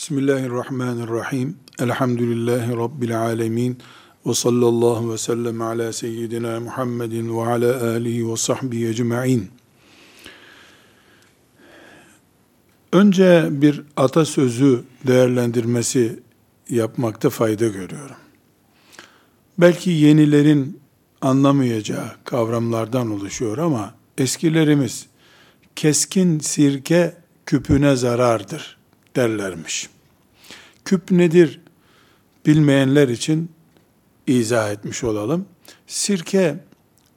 [0.00, 1.56] Bismillahirrahmanirrahim.
[1.78, 3.78] Elhamdülillahi Rabbil alemin.
[4.26, 9.50] Ve sallallahu ve sellem ala seyyidina Muhammedin ve ala alihi ve sahbihi ecma'in.
[12.92, 16.22] Önce bir atasözü değerlendirmesi
[16.70, 18.16] yapmakta fayda görüyorum.
[19.58, 20.80] Belki yenilerin
[21.20, 25.06] anlamayacağı kavramlardan oluşuyor ama eskilerimiz
[25.76, 27.14] keskin sirke
[27.46, 28.79] küpüne zarardır
[29.16, 29.90] derlermiş.
[30.84, 31.60] Küp nedir
[32.46, 33.50] bilmeyenler için
[34.26, 35.46] izah etmiş olalım.
[35.86, 36.56] Sirke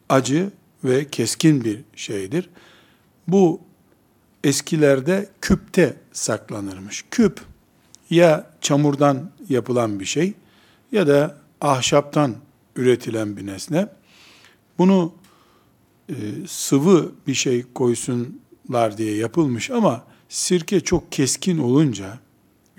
[0.09, 0.52] acı
[0.84, 2.50] ve keskin bir şeydir.
[3.27, 3.62] Bu
[4.44, 7.05] eskilerde küpte saklanırmış.
[7.12, 7.41] Küp
[8.09, 10.34] ya çamurdan yapılan bir şey
[10.91, 12.36] ya da ahşaptan
[12.75, 13.88] üretilen bir nesne.
[14.78, 15.14] Bunu
[16.09, 16.16] e,
[16.48, 20.03] sıvı bir şey koysunlar diye yapılmış ama
[20.34, 22.20] sirke çok keskin olunca,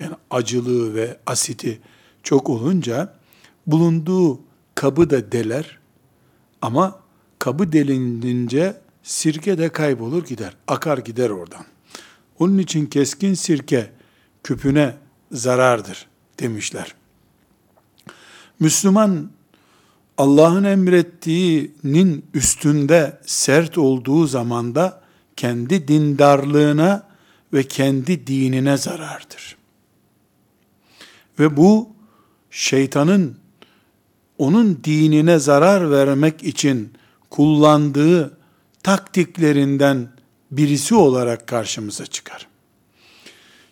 [0.00, 1.80] yani acılığı ve asiti
[2.22, 3.14] çok olunca,
[3.66, 4.40] bulunduğu
[4.74, 5.78] kabı da deler
[6.62, 7.00] ama
[7.38, 10.56] kabı delinince sirke de kaybolur gider.
[10.68, 11.64] Akar gider oradan.
[12.38, 13.90] Onun için keskin sirke
[14.42, 14.94] küpüne
[15.32, 16.06] zarardır
[16.40, 16.94] demişler.
[18.60, 19.30] Müslüman
[20.18, 25.02] Allah'ın emrettiğinin üstünde sert olduğu zamanda
[25.36, 27.13] kendi dindarlığına
[27.54, 29.56] ve kendi dinine zarardır.
[31.38, 31.88] Ve bu
[32.50, 33.36] şeytanın
[34.38, 36.92] onun dinine zarar vermek için
[37.30, 38.38] kullandığı
[38.82, 40.08] taktiklerinden
[40.50, 42.46] birisi olarak karşımıza çıkar.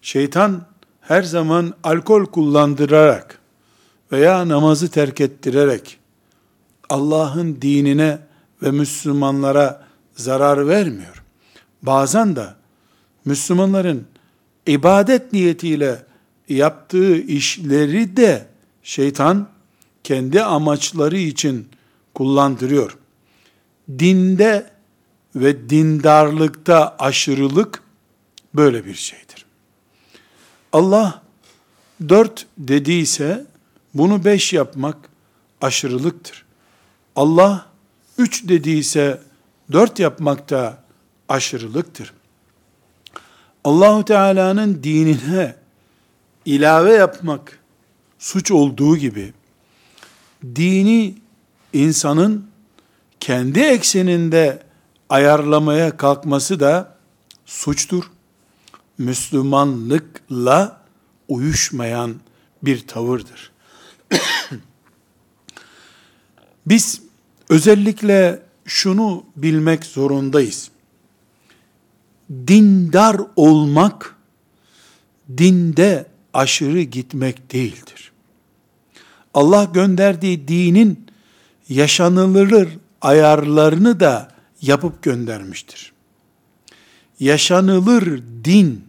[0.02, 0.66] Şeytan
[1.00, 3.38] her zaman alkol kullandırarak
[4.12, 5.98] veya namazı terk ettirerek
[6.88, 8.18] Allah'ın dinine
[8.62, 11.22] ve Müslümanlara zarar vermiyor.
[11.82, 12.46] Bazen de
[13.24, 14.06] Müslümanların
[14.66, 16.06] ibadet niyetiyle
[16.48, 18.46] yaptığı işleri de
[18.82, 19.48] şeytan
[20.04, 21.68] kendi amaçları için
[22.14, 22.98] kullandırıyor.
[23.98, 24.70] Dinde
[25.36, 27.82] ve dindarlıkta aşırılık
[28.54, 29.46] böyle bir şeydir.
[30.72, 31.22] Allah
[32.08, 33.46] dört dediyse
[33.94, 34.96] bunu beş yapmak
[35.60, 36.44] aşırılıktır.
[37.16, 37.66] Allah
[38.18, 39.20] üç dediyse
[39.72, 40.82] dört yapmak da
[41.28, 42.12] aşırılıktır.
[43.64, 45.56] Allahu Teala'nın dinine
[46.44, 47.58] ilave yapmak
[48.18, 49.32] suç olduğu gibi
[50.44, 51.14] dini
[51.72, 52.46] insanın
[53.20, 54.62] kendi ekseninde
[55.08, 56.96] ayarlamaya kalkması da
[57.46, 58.04] suçtur.
[58.98, 60.82] Müslümanlıkla
[61.28, 62.14] uyuşmayan
[62.62, 63.52] bir tavırdır.
[66.66, 67.02] Biz
[67.48, 70.71] özellikle şunu bilmek zorundayız
[72.32, 74.16] dindar olmak,
[75.36, 78.12] dinde aşırı gitmek değildir.
[79.34, 81.06] Allah gönderdiği dinin
[81.68, 82.68] yaşanılır
[83.00, 84.28] ayarlarını da
[84.62, 85.92] yapıp göndermiştir.
[87.20, 88.84] Yaşanılır din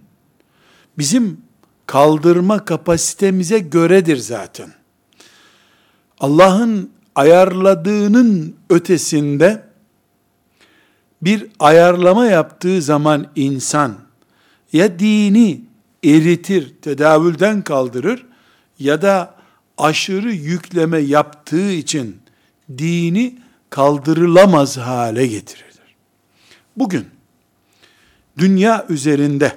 [0.97, 1.41] bizim
[1.85, 4.73] kaldırma kapasitemize göredir zaten.
[6.19, 9.72] Allah'ın ayarladığının ötesinde
[11.25, 13.95] bir ayarlama yaptığı zaman insan
[14.73, 15.61] ya dini
[16.03, 18.25] eritir, tedavülden kaldırır
[18.79, 19.35] ya da
[19.77, 22.17] aşırı yükleme yaptığı için
[22.77, 23.39] dini
[23.69, 25.73] kaldırılamaz hale getirir.
[26.77, 27.05] Bugün
[28.37, 29.55] dünya üzerinde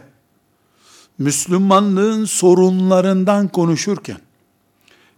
[1.19, 4.19] Müslümanlığın sorunlarından konuşurken,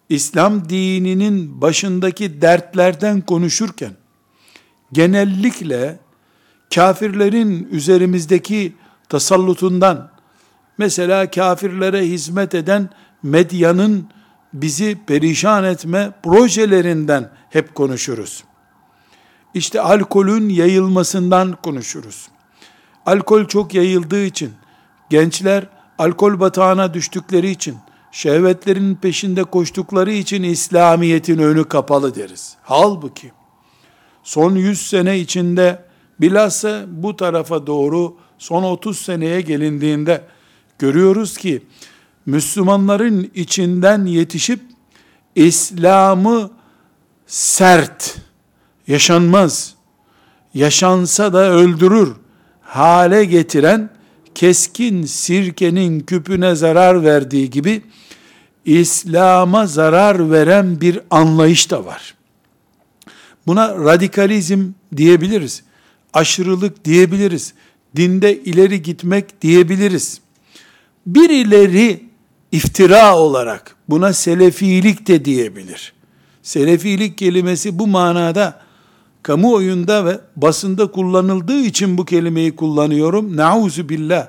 [0.09, 3.92] İslam dininin başındaki dertlerden konuşurken,
[4.92, 5.98] genellikle
[6.74, 8.76] kafirlerin üzerimizdeki
[9.08, 10.10] tasallutundan,
[10.78, 12.90] mesela kafirlere hizmet eden
[13.22, 14.08] medyanın
[14.52, 18.44] bizi perişan etme projelerinden hep konuşuruz.
[19.54, 22.28] İşte alkolün yayılmasından konuşuruz.
[23.06, 24.52] Alkol çok yayıldığı için,
[25.10, 25.66] gençler
[25.98, 27.76] alkol batağına düştükleri için,
[28.12, 32.56] şehvetlerin peşinde koştukları için İslamiyet'in önü kapalı deriz.
[32.62, 33.32] Halbuki
[34.22, 35.87] son 100 sene içinde
[36.20, 40.24] Bilhassa bu tarafa doğru son 30 seneye gelindiğinde
[40.78, 41.62] görüyoruz ki
[42.26, 44.60] Müslümanların içinden yetişip
[45.34, 46.50] İslam'ı
[47.26, 48.16] sert,
[48.86, 49.74] yaşanmaz,
[50.54, 52.15] yaşansa da öldürür
[52.60, 53.91] hale getiren
[54.34, 57.82] keskin sirkenin küpüne zarar verdiği gibi
[58.64, 62.14] İslam'a zarar veren bir anlayış da var.
[63.47, 65.62] Buna radikalizm diyebiliriz
[66.13, 67.55] aşırılık diyebiliriz.
[67.97, 70.21] Dinde ileri gitmek diyebiliriz.
[71.07, 72.05] Birileri
[72.53, 75.93] iftira olarak buna selefilik de diyebilir.
[76.43, 78.60] Selefilik kelimesi bu manada
[79.22, 83.37] kamuoyunda ve basında kullanıldığı için bu kelimeyi kullanıyorum.
[83.37, 84.28] Nauzu billah.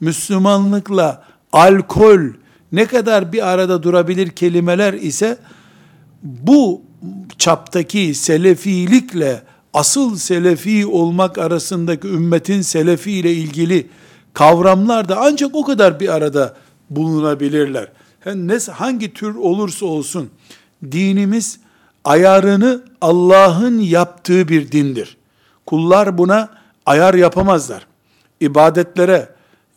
[0.00, 2.20] Müslümanlıkla alkol
[2.72, 5.38] ne kadar bir arada durabilir kelimeler ise
[6.22, 6.82] bu
[7.38, 9.42] çaptaki selefilikle
[9.78, 13.88] asıl selefi olmak arasındaki ümmetin selefi ile ilgili
[14.34, 16.54] kavramlar da ancak o kadar bir arada
[16.90, 17.92] bulunabilirler.
[18.24, 20.30] Yani hangi tür olursa olsun
[20.92, 21.60] dinimiz
[22.04, 25.16] ayarını Allah'ın yaptığı bir dindir.
[25.66, 26.48] Kullar buna
[26.86, 27.86] ayar yapamazlar.
[28.40, 29.28] İbadetlere,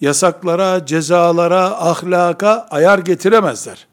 [0.01, 3.87] yasaklara, cezalara, ahlaka ayar getiremezler.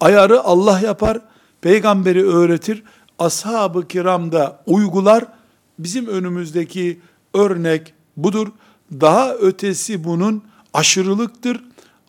[0.00, 1.20] Ayarı Allah yapar,
[1.60, 2.82] peygamberi öğretir,
[3.18, 5.37] ashab-ı kiram da uygular.
[5.78, 7.00] Bizim önümüzdeki
[7.34, 8.48] örnek budur.
[8.92, 10.42] Daha ötesi bunun
[10.74, 11.64] aşırılıktır.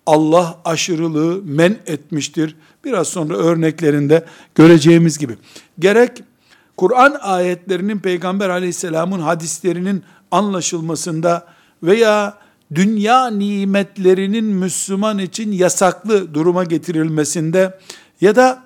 [0.06, 2.56] Allah aşırılığı men etmiştir.
[2.86, 4.26] Biraz sonra örneklerinde
[4.56, 5.38] göreceğimiz gibi.
[5.80, 6.24] Gerek
[6.78, 11.48] Kur'an ayetlerinin Peygamber aleyhisselamın hadislerinin anlaşılmasında
[11.84, 12.38] veya
[12.76, 17.80] dünya nimetlerinin Müslüman için yasaklı duruma getirilmesinde
[18.22, 18.64] ya da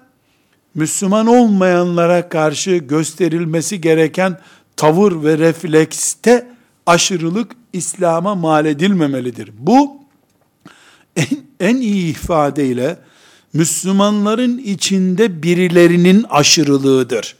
[0.75, 4.39] Müslüman olmayanlara karşı gösterilmesi gereken
[4.83, 6.47] tavır ve reflekste
[6.85, 9.51] aşırılık İslam'a mal edilmemelidir.
[9.57, 9.97] Bu
[11.15, 11.27] en,
[11.59, 12.97] en iyi ifadeyle
[13.53, 17.35] Müslümanların içinde birilerinin aşırılığıdır.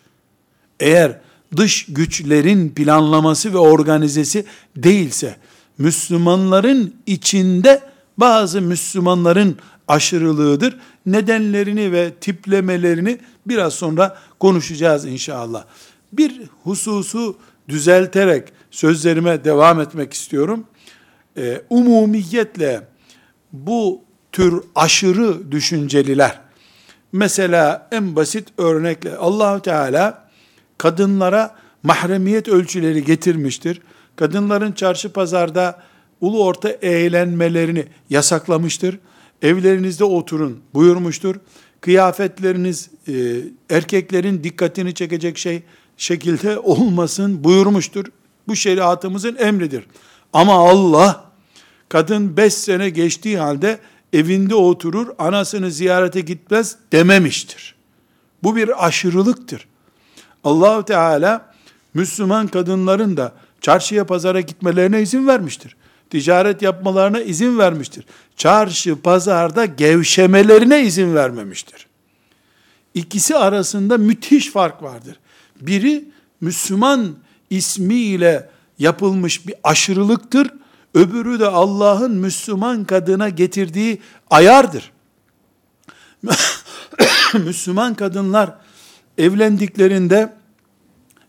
[0.79, 1.19] Eğer
[1.55, 4.45] dış güçlerin planlaması ve organizesi
[4.75, 5.35] değilse,
[5.77, 7.81] Müslümanların içinde
[8.17, 9.57] bazı Müslümanların
[9.87, 10.79] aşırılığıdır.
[11.05, 15.65] Nedenlerini ve tiplemelerini biraz sonra konuşacağız inşallah.
[16.17, 17.37] Bir hususu
[17.69, 20.65] düzelterek sözlerime devam etmek istiyorum.
[21.37, 22.87] Ee, umumiyetle
[23.53, 24.01] bu
[24.31, 26.41] tür aşırı düşünceliler,
[27.11, 30.29] mesela en basit örnekle Allahu Teala
[30.77, 33.81] kadınlara mahremiyet ölçüleri getirmiştir.
[34.15, 35.81] Kadınların çarşı pazarda
[36.21, 38.99] ulu orta eğlenmelerini yasaklamıştır.
[39.41, 41.35] Evlerinizde oturun buyurmuştur.
[41.81, 43.13] Kıyafetleriniz e,
[43.69, 45.63] erkeklerin dikkatini çekecek şey
[45.97, 48.05] şekilde olmasın buyurmuştur.
[48.47, 49.85] Bu şeriatımızın emridir.
[50.33, 51.25] Ama Allah
[51.89, 53.79] kadın beş sene geçtiği halde
[54.13, 57.75] evinde oturur, anasını ziyarete gitmez dememiştir.
[58.43, 59.67] Bu bir aşırılıktır.
[60.43, 61.53] Allahu Teala
[61.93, 65.75] Müslüman kadınların da çarşıya pazara gitmelerine izin vermiştir.
[66.09, 68.05] Ticaret yapmalarına izin vermiştir.
[68.37, 71.87] Çarşı pazarda gevşemelerine izin vermemiştir.
[72.93, 75.19] İkisi arasında müthiş fark vardır.
[75.61, 76.05] Biri
[76.41, 77.15] Müslüman
[77.49, 80.51] ismiyle yapılmış bir aşırılıktır.
[80.93, 84.91] Öbürü de Allah'ın Müslüman kadına getirdiği ayardır.
[87.33, 88.53] Müslüman kadınlar
[89.17, 90.33] evlendiklerinde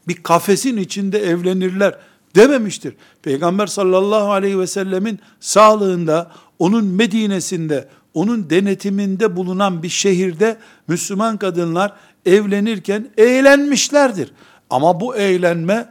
[0.09, 1.99] bir kafesin içinde evlenirler
[2.37, 2.95] dememiştir.
[3.23, 10.57] Peygamber sallallahu aleyhi ve sellemin sağlığında, onun Medine'sinde, onun denetiminde bulunan bir şehirde
[10.89, 11.93] Müslüman kadınlar
[12.27, 14.33] evlenirken eğlenmişlerdir.
[14.71, 15.89] Ama bu eğlenme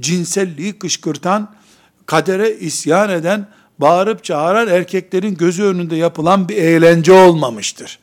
[0.00, 1.54] cinselliği kışkırtan,
[2.06, 3.46] kadere isyan eden,
[3.78, 7.98] bağırıp çağıran erkeklerin gözü önünde yapılan bir eğlence olmamıştır.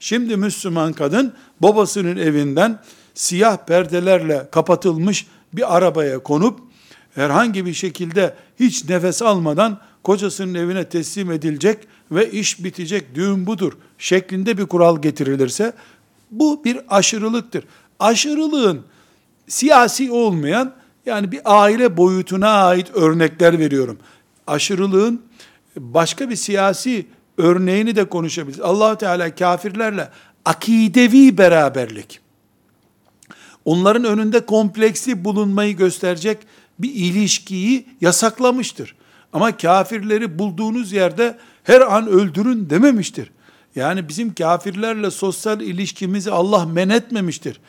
[0.00, 2.78] Şimdi Müslüman kadın babasının evinden
[3.14, 6.60] siyah perdelerle kapatılmış bir arabaya konup
[7.14, 11.78] herhangi bir şekilde hiç nefes almadan kocasının evine teslim edilecek
[12.10, 15.72] ve iş bitecek, düğün budur şeklinde bir kural getirilirse
[16.30, 17.64] bu bir aşırılıktır.
[17.98, 18.82] Aşırılığın
[19.48, 20.74] siyasi olmayan
[21.06, 23.98] yani bir aile boyutuna ait örnekler veriyorum.
[24.46, 25.22] Aşırılığın
[25.76, 27.06] başka bir siyasi
[27.38, 28.60] örneğini de konuşabiliriz.
[28.60, 30.08] allah Teala kafirlerle
[30.44, 32.20] akidevi beraberlik,
[33.64, 36.38] onların önünde kompleksi bulunmayı gösterecek
[36.78, 38.94] bir ilişkiyi yasaklamıştır.
[39.32, 43.30] Ama kafirleri bulduğunuz yerde her an öldürün dememiştir.
[43.76, 47.60] Yani bizim kafirlerle sosyal ilişkimizi Allah men etmemiştir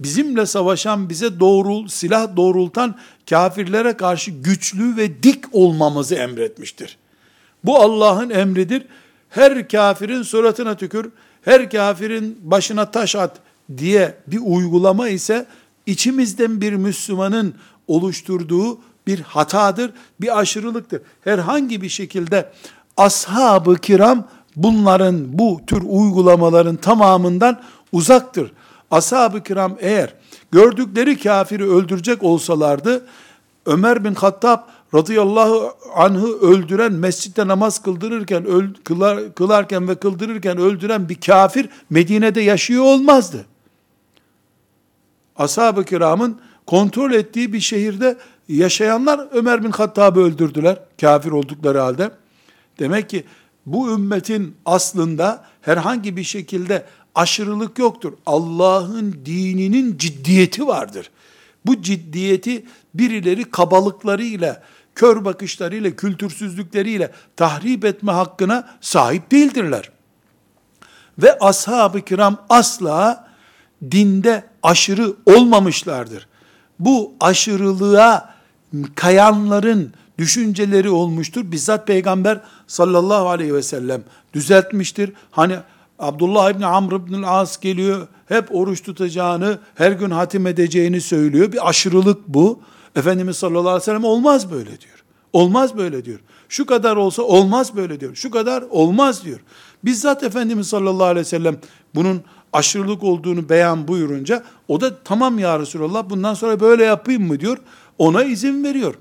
[0.00, 2.98] bizimle savaşan, bize doğrul, silah doğrultan
[3.30, 6.96] kafirlere karşı güçlü ve dik olmamızı emretmiştir.
[7.64, 8.86] Bu Allah'ın emridir.
[9.30, 11.10] Her kafirin suratına tükür,
[11.42, 13.36] her kafirin başına taş at
[13.78, 15.46] diye bir uygulama ise
[15.86, 17.54] içimizden bir Müslümanın
[17.88, 21.02] oluşturduğu bir hatadır, bir aşırılıktır.
[21.24, 22.52] Herhangi bir şekilde
[22.96, 27.60] ashab-ı kiram bunların bu tür uygulamaların tamamından
[27.92, 28.52] uzaktır.
[28.90, 30.14] Ashab-ı kiram eğer
[30.52, 33.06] gördükleri kafiri öldürecek olsalardı,
[33.66, 34.58] Ömer bin Hattab
[34.94, 42.40] radıyallahu anh'ı öldüren, mescitte namaz kıldırırken, öl, kılar, kılarken ve kıldırırken öldüren bir kafir Medine'de
[42.40, 43.44] yaşıyor olmazdı.
[45.36, 48.16] Ashab-ı kiramın kontrol ettiği bir şehirde
[48.48, 52.10] yaşayanlar Ömer bin Hattab'ı öldürdüler kafir oldukları halde.
[52.78, 53.24] Demek ki
[53.66, 58.12] bu ümmetin aslında herhangi bir şekilde aşırılık yoktur.
[58.26, 61.10] Allah'ın dininin ciddiyeti vardır.
[61.66, 64.62] Bu ciddiyeti birileri kabalıklarıyla,
[64.94, 69.90] kör bakışlarıyla, kültürsüzlükleriyle tahrip etme hakkına sahip değildirler.
[71.18, 73.28] Ve ashab-ı kiram asla
[73.90, 76.26] dinde aşırı olmamışlardır.
[76.78, 78.33] Bu aşırılığa
[78.94, 81.52] kayanların düşünceleri olmuştur.
[81.52, 84.02] Bizzat Peygamber sallallahu aleyhi ve sellem
[84.34, 85.12] düzeltmiştir.
[85.30, 85.56] Hani
[85.98, 91.52] Abdullah İbni Amr İbni As geliyor, hep oruç tutacağını, her gün hatim edeceğini söylüyor.
[91.52, 92.60] Bir aşırılık bu.
[92.96, 95.04] Efendimiz sallallahu aleyhi ve sellem olmaz böyle diyor.
[95.32, 96.18] Olmaz böyle diyor.
[96.48, 98.14] Şu kadar olsa olmaz böyle diyor.
[98.14, 99.40] Şu kadar olmaz diyor.
[99.84, 101.56] Bizzat Efendimiz sallallahu aleyhi ve sellem
[101.94, 107.40] bunun aşırılık olduğunu beyan buyurunca o da tamam ya Resulallah bundan sonra böyle yapayım mı
[107.40, 107.58] diyor.
[107.98, 108.94] Ona izin veriyor.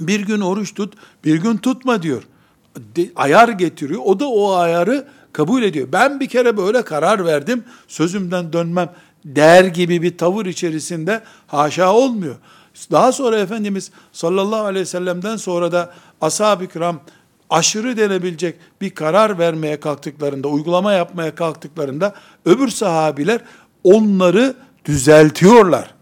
[0.00, 0.94] Bir gün oruç tut,
[1.24, 2.22] bir gün tutma diyor.
[3.16, 4.00] Ayar getiriyor.
[4.04, 5.88] O da o ayarı kabul ediyor.
[5.92, 8.90] Ben bir kere böyle karar verdim, sözümden dönmem
[9.24, 12.36] der gibi bir tavır içerisinde haşa olmuyor.
[12.90, 17.00] Daha sonra Efendimiz sallallahu aleyhi ve sellem'den sonra da ashab-ı kiram
[17.50, 23.40] aşırı denebilecek bir karar vermeye kalktıklarında, uygulama yapmaya kalktıklarında öbür sahabiler
[23.84, 24.54] onları
[24.84, 25.95] düzeltiyorlar.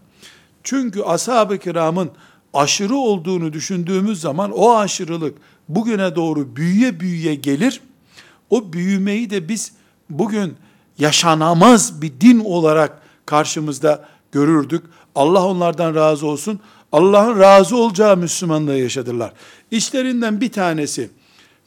[0.65, 2.11] Çünkü ashab-ı kiramın
[2.53, 5.37] aşırı olduğunu düşündüğümüz zaman o aşırılık
[5.69, 7.81] bugüne doğru büyüye büyüye gelir.
[8.49, 9.71] O büyümeyi de biz
[10.09, 10.53] bugün
[10.99, 14.83] yaşanamaz bir din olarak karşımızda görürdük.
[15.15, 16.59] Allah onlardan razı olsun.
[16.91, 19.33] Allah'ın razı olacağı Müslümanlığı yaşadılar.
[19.71, 21.09] İşlerinden bir tanesi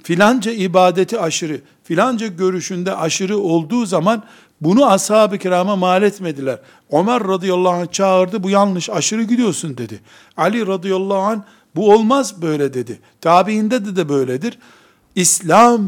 [0.03, 4.23] filanca ibadeti aşırı, filanca görüşünde aşırı olduğu zaman
[4.61, 6.59] bunu ashab-ı kirama mal etmediler.
[6.93, 10.01] Ömer radıyallahu anh çağırdı, bu yanlış, aşırı gidiyorsun dedi.
[10.37, 11.41] Ali radıyallahu anh,
[11.77, 13.01] bu olmaz böyle dedi.
[13.21, 14.59] Tabiinde de de böyledir.
[15.15, 15.83] İslam,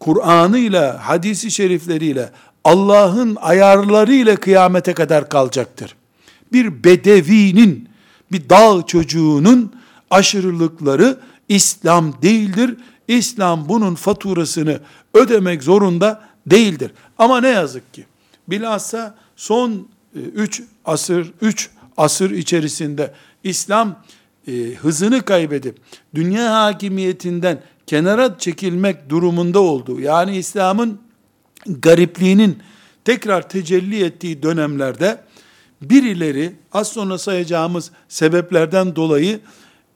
[0.00, 2.30] Kur'an'ıyla, hadisi şerifleriyle,
[2.64, 5.96] Allah'ın ayarlarıyla kıyamete kadar kalacaktır.
[6.52, 7.88] Bir bedevinin,
[8.32, 9.72] bir dağ çocuğunun
[10.10, 12.76] aşırılıkları İslam değildir.
[13.08, 14.80] İslam bunun faturasını
[15.14, 16.90] ödemek zorunda değildir.
[17.18, 18.04] Ama ne yazık ki
[18.48, 23.12] bilhassa son 3 e, asır 3 asır içerisinde
[23.44, 24.02] İslam
[24.48, 25.76] e, hızını kaybedip
[26.14, 30.00] dünya hakimiyetinden kenara çekilmek durumunda oldu.
[30.00, 31.00] Yani İslam'ın
[31.66, 32.58] garipliğinin
[33.04, 35.20] tekrar tecelli ettiği dönemlerde
[35.82, 39.40] birileri az sonra sayacağımız sebeplerden dolayı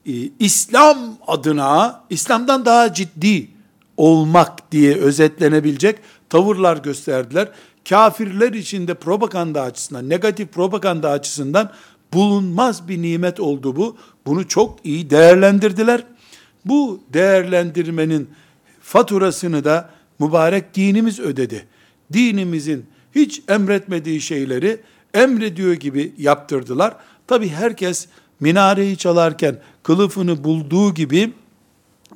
[0.06, 3.48] e, İslam adına İslam'dan daha ciddi
[3.96, 5.98] olmak diye özetlenebilecek
[6.30, 7.48] tavırlar gösterdiler.
[7.88, 11.72] Kafirler içinde propaganda açısından, negatif propaganda açısından
[12.12, 13.96] bulunmaz bir nimet oldu bu.
[14.26, 16.04] Bunu çok iyi değerlendirdiler.
[16.64, 18.30] Bu değerlendirmenin
[18.82, 21.66] faturasını da mübarek dinimiz ödedi.
[22.12, 24.80] Dinimizin hiç emretmediği şeyleri
[25.14, 26.96] emrediyor gibi yaptırdılar.
[27.26, 28.06] Tabi herkes
[28.40, 31.32] minareyi çalarken kılıfını bulduğu gibi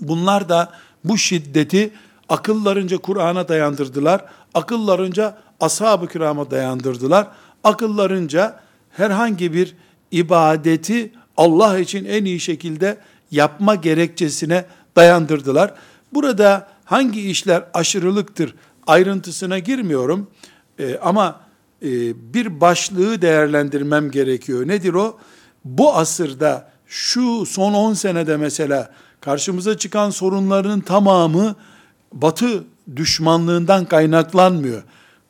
[0.00, 0.72] bunlar da
[1.04, 1.90] bu şiddeti
[2.28, 4.24] akıllarınca Kur'an'a dayandırdılar.
[4.54, 7.28] Akıllarınca ashab-ı kirama dayandırdılar.
[7.64, 9.76] Akıllarınca herhangi bir
[10.10, 12.98] ibadeti Allah için en iyi şekilde
[13.30, 14.64] yapma gerekçesine
[14.96, 15.74] dayandırdılar.
[16.14, 18.54] Burada hangi işler aşırılıktır
[18.86, 20.30] ayrıntısına girmiyorum.
[20.78, 21.40] Ee, ama
[21.82, 21.88] e,
[22.34, 24.68] bir başlığı değerlendirmem gerekiyor.
[24.68, 25.18] Nedir o?
[25.64, 31.54] Bu asırda şu son 10 senede mesela karşımıza çıkan sorunların tamamı
[32.14, 32.64] batı
[32.96, 34.82] düşmanlığından kaynaklanmıyor.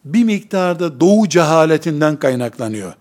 [0.04, 2.92] Bir miktarda doğu cehaletinden kaynaklanıyor.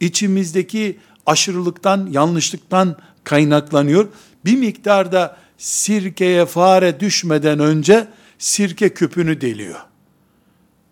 [0.00, 4.08] İçimizdeki aşırılıktan, yanlışlıktan kaynaklanıyor.
[4.44, 9.80] Bir miktarda sirkeye fare düşmeden önce sirke küpünü deliyor.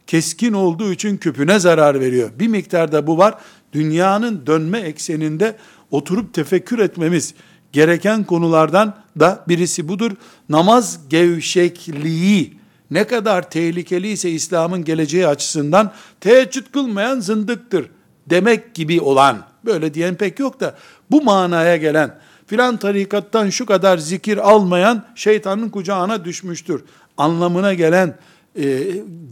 [0.06, 2.30] Keskin olduğu için küpüne zarar veriyor.
[2.38, 3.34] Bir miktarda bu var.
[3.72, 5.56] Dünyanın dönme ekseninde
[5.90, 7.34] oturup tefekkür etmemiz
[7.72, 10.12] gereken konulardan da birisi budur.
[10.48, 12.58] Namaz gevşekliği
[12.90, 17.90] ne kadar tehlikeliyse İslam'ın geleceği açısından teheccüd kılmayan zındıktır
[18.26, 20.76] demek gibi olan, böyle diyen pek yok da
[21.10, 26.84] bu manaya gelen, filan tarikattan şu kadar zikir almayan şeytanın kucağına düşmüştür
[27.16, 28.18] anlamına gelen
[28.56, 28.64] e,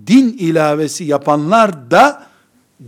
[0.07, 2.27] din ilavesi yapanlar da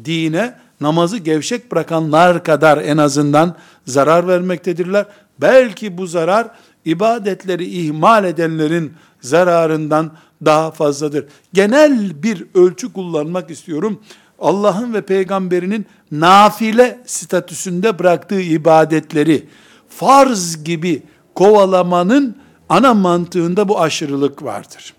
[0.04, 3.56] dine namazı gevşek bırakanlar kadar en azından
[3.86, 5.06] zarar vermektedirler.
[5.40, 6.50] Belki bu zarar
[6.84, 10.12] ibadetleri ihmal edenlerin zararından
[10.44, 11.26] daha fazladır.
[11.52, 14.00] Genel bir ölçü kullanmak istiyorum.
[14.38, 19.48] Allah'ın ve peygamberinin nafile statüsünde bıraktığı ibadetleri
[19.88, 21.02] farz gibi
[21.34, 22.36] kovalamanın
[22.68, 24.94] ana mantığında bu aşırılık vardır.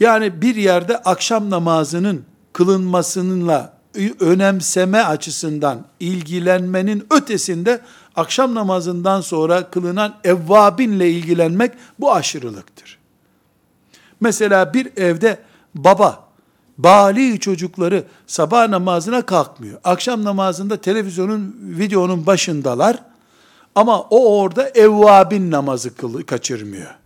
[0.00, 3.72] Yani bir yerde akşam namazının kılınmasınınla
[4.20, 7.80] önemseme açısından ilgilenmenin ötesinde
[8.16, 12.98] akşam namazından sonra kılınan evvabinle ilgilenmek bu aşırılıktır.
[14.20, 15.38] Mesela bir evde
[15.74, 16.28] baba
[16.78, 19.80] bali çocukları sabah namazına kalkmıyor.
[19.84, 23.02] Akşam namazında televizyonun videonun başındalar.
[23.74, 25.90] Ama o orada evvabin namazı
[26.26, 27.01] kaçırmıyor.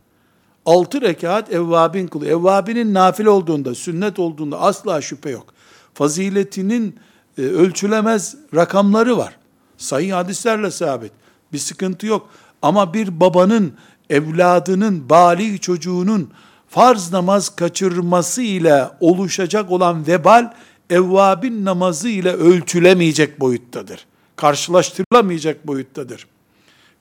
[0.66, 2.40] Altı rekat evvabin kılıyor.
[2.40, 5.46] Evvabinin nafile olduğunda, sünnet olduğunda asla şüphe yok.
[5.94, 6.96] Faziletinin
[7.38, 9.36] e, ölçülemez rakamları var.
[9.76, 11.12] Sayı hadislerle sabit.
[11.52, 12.28] Bir sıkıntı yok.
[12.62, 13.72] Ama bir babanın,
[14.10, 16.30] evladının, bali çocuğunun
[16.68, 20.52] farz namaz kaçırması ile oluşacak olan vebal,
[20.90, 24.06] evvabin namazı ile ölçülemeyecek boyuttadır.
[24.36, 26.26] Karşılaştırılamayacak boyuttadır.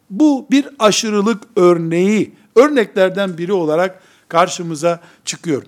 [0.10, 5.64] Bu bir aşırılık örneği, örneklerden biri olarak karşımıza çıkıyor.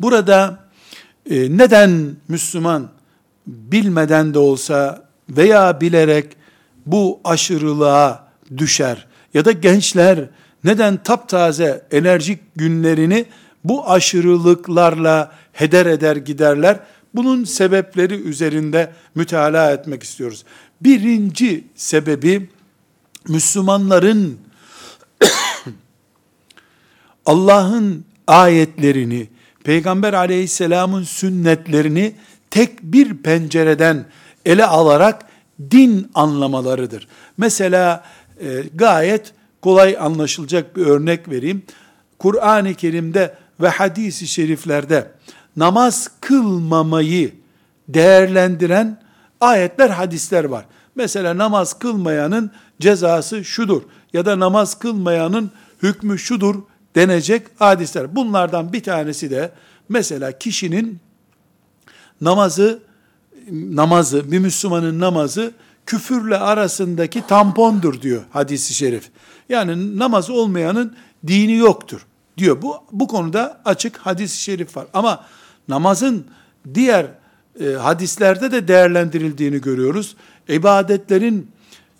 [0.00, 0.58] Burada
[1.30, 2.88] e, neden Müslüman
[3.46, 6.36] bilmeden de olsa veya bilerek
[6.86, 9.06] bu aşırılığa düşer?
[9.34, 10.28] Ya da gençler
[10.64, 13.26] neden taptaze enerjik günlerini
[13.64, 16.80] bu aşırılıklarla heder eder giderler?
[17.14, 20.44] Bunun sebepleri üzerinde mütalaa etmek istiyoruz.
[20.80, 22.50] Birinci sebebi
[23.28, 24.38] Müslümanların
[27.26, 29.28] Allah'ın ayetlerini,
[29.64, 32.14] Peygamber aleyhisselamın sünnetlerini
[32.50, 34.06] tek bir pencereden
[34.44, 35.26] ele alarak
[35.70, 37.08] din anlamalarıdır.
[37.38, 38.04] Mesela
[38.40, 41.62] e, gayet kolay anlaşılacak bir örnek vereyim.
[42.18, 45.10] Kur'an-ı Kerim'de ve hadisi şeriflerde
[45.56, 47.34] namaz kılmamayı
[47.88, 49.02] değerlendiren
[49.40, 50.64] ayetler, hadisler var.
[50.94, 55.50] Mesela namaz kılmayanın cezası şudur ya da namaz kılmayanın
[55.82, 56.54] hükmü şudur
[56.96, 58.16] denecek hadisler.
[58.16, 59.52] Bunlardan bir tanesi de
[59.88, 60.98] mesela kişinin
[62.20, 62.82] namazı
[63.52, 65.52] namazı bir Müslümanın namazı
[65.86, 69.10] küfürle arasındaki tampondur diyor hadisi şerif.
[69.48, 72.06] Yani namaz olmayanın dini yoktur
[72.38, 72.62] diyor.
[72.62, 74.86] Bu, bu konuda açık hadis-i şerif var.
[74.94, 75.24] Ama
[75.68, 76.26] namazın
[76.74, 77.06] diğer
[77.60, 80.16] e, hadislerde de değerlendirildiğini görüyoruz.
[80.48, 81.50] İbadetlerin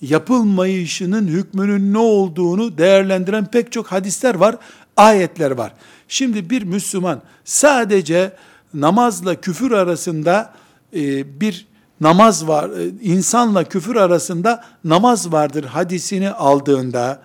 [0.03, 4.57] yapılmayışının hükmünün ne olduğunu değerlendiren pek çok hadisler var,
[4.97, 5.73] ayetler var.
[6.09, 8.33] Şimdi bir Müslüman sadece
[8.75, 10.53] namazla küfür arasında
[10.95, 11.67] e, bir
[12.01, 17.23] namaz var, e, insanla küfür arasında namaz vardır hadisini aldığında,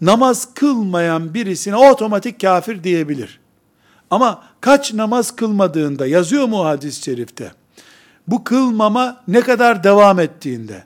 [0.00, 3.40] namaz kılmayan birisine otomatik kafir diyebilir.
[4.10, 7.52] Ama kaç namaz kılmadığında yazıyor mu hadis-i şerifte?
[8.28, 10.84] Bu kılmama ne kadar devam ettiğinde,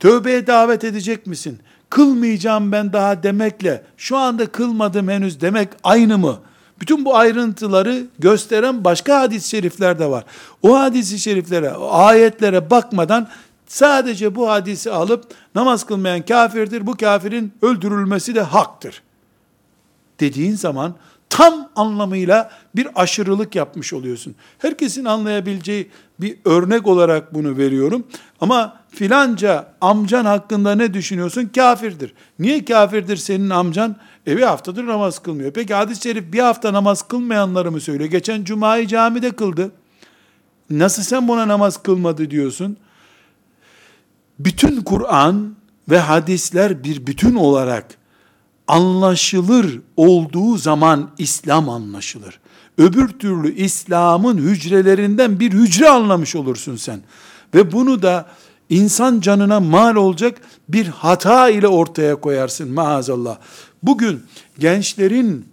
[0.00, 1.58] tövbeye davet edecek misin?
[1.90, 6.38] Kılmayacağım ben daha demekle, şu anda kılmadım henüz demek aynı mı?
[6.80, 10.24] Bütün bu ayrıntıları gösteren başka hadis-i şerifler de var.
[10.62, 13.28] O hadis-i şeriflere, o ayetlere bakmadan
[13.66, 19.02] sadece bu hadisi alıp namaz kılmayan kafirdir, bu kafirin öldürülmesi de haktır.
[20.20, 20.94] Dediğin zaman
[21.34, 24.34] tam anlamıyla bir aşırılık yapmış oluyorsun.
[24.58, 28.06] Herkesin anlayabileceği bir örnek olarak bunu veriyorum.
[28.40, 31.50] Ama filanca amcan hakkında ne düşünüyorsun?
[31.54, 32.14] Kafirdir.
[32.38, 33.96] Niye kafirdir senin amcan?
[34.26, 35.52] E bir haftadır namaz kılmıyor.
[35.52, 38.10] Peki hadis-i şerif bir hafta namaz kılmayanları mı söylüyor?
[38.10, 39.70] Geçen cumayı camide kıldı.
[40.70, 42.76] Nasıl sen buna namaz kılmadı diyorsun?
[44.38, 45.56] Bütün Kur'an
[45.90, 47.86] ve hadisler bir bütün olarak
[48.68, 52.40] anlaşılır olduğu zaman İslam anlaşılır.
[52.78, 57.00] Öbür türlü İslam'ın hücrelerinden bir hücre anlamış olursun sen.
[57.54, 58.26] Ve bunu da
[58.70, 63.38] insan canına mal olacak bir hata ile ortaya koyarsın maazallah.
[63.82, 64.22] Bugün
[64.58, 65.46] gençlerin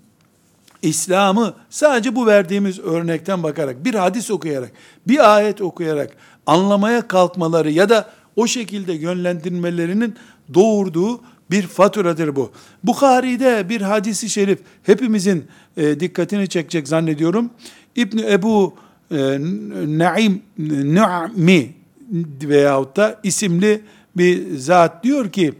[0.82, 4.72] İslam'ı sadece bu verdiğimiz örnekten bakarak, bir hadis okuyarak,
[5.08, 6.12] bir ayet okuyarak
[6.46, 10.16] anlamaya kalkmaları ya da o şekilde yönlendirmelerinin
[10.54, 11.22] doğurduğu
[11.52, 12.52] bir faturadır bu.
[12.84, 15.46] Bukhari'de bir hadisi şerif hepimizin
[15.78, 17.50] e, dikkatini çekecek zannediyorum.
[17.96, 18.76] İbn Ebu
[19.12, 19.18] e,
[19.98, 21.74] Naim Nu'mi
[22.44, 23.82] veyahut da isimli
[24.18, 25.54] bir zat diyor ki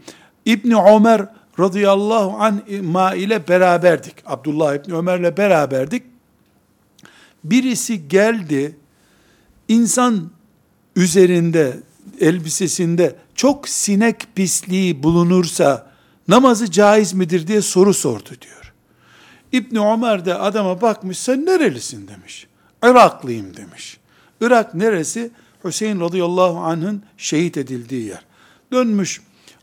[0.44, 1.26] İbn Ömer
[1.60, 4.14] radıyallahu anh ile beraberdik.
[4.26, 6.02] Abdullah İbni Ömer'le beraberdik.
[7.44, 8.76] Birisi geldi,
[9.68, 10.30] insan
[10.96, 11.76] üzerinde,
[12.22, 15.86] elbisesinde çok sinek pisliği bulunursa
[16.28, 18.72] namazı caiz midir diye soru sordu diyor.
[19.52, 22.46] İbni Ömer de adama bakmış sen nerelisin demiş.
[22.84, 23.98] Iraklıyım demiş.
[24.40, 25.30] Irak neresi?
[25.64, 28.24] Hüseyin radıyallahu anh'ın şehit edildiği yer.
[28.72, 29.20] Dönmüş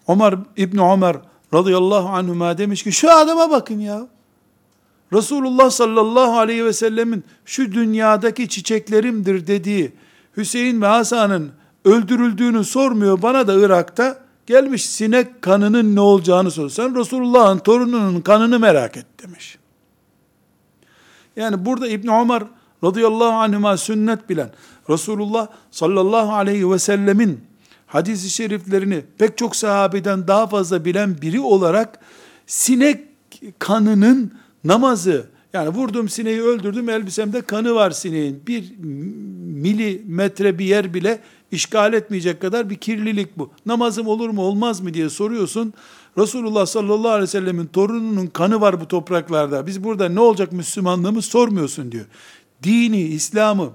[0.08, 1.16] Ömer İbni Ömer
[1.54, 4.08] radıyallahu anhuma demiş ki şu adama bakın ya.
[5.14, 9.92] Resulullah sallallahu aleyhi ve sellemin şu dünyadaki çiçeklerimdir dediği
[10.38, 11.52] Hüseyin ve Hasan'ın
[11.90, 16.72] öldürüldüğünü sormuyor bana da Irak'ta gelmiş sinek kanının ne olacağını soruyor.
[16.72, 19.58] Sen Resulullah'ın torununun kanını merak et demiş.
[21.36, 22.44] Yani burada İbn Ömer
[22.84, 24.50] radıyallahu anhuma sünnet bilen
[24.90, 27.40] Resulullah sallallahu aleyhi ve sellemin
[27.88, 32.00] hadisi şeriflerini pek çok sahabeden daha fazla bilen biri olarak
[32.48, 33.06] sinek
[33.60, 38.74] kanının namazı yani vurdum sineği öldürdüm elbisemde kanı var sineğin bir
[39.60, 41.20] milimetre bir yer bile
[41.52, 43.52] işgal etmeyecek kadar bir kirlilik bu.
[43.66, 45.74] Namazım olur mu olmaz mı diye soruyorsun.
[46.18, 49.68] Resulullah sallallahu aleyhi ve sellemin torununun kanı var bu topraklarda.
[49.68, 52.06] Biz burada ne olacak Müslümanlığımız sormuyorsun diyor.
[52.64, 53.70] Dini, İslam'ı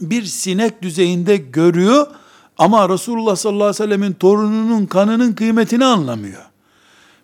[0.00, 2.06] bir sinek düzeyinde görüyor
[2.58, 6.42] ama Resulullah sallallahu aleyhi ve sellemin torununun kanının kıymetini anlamıyor.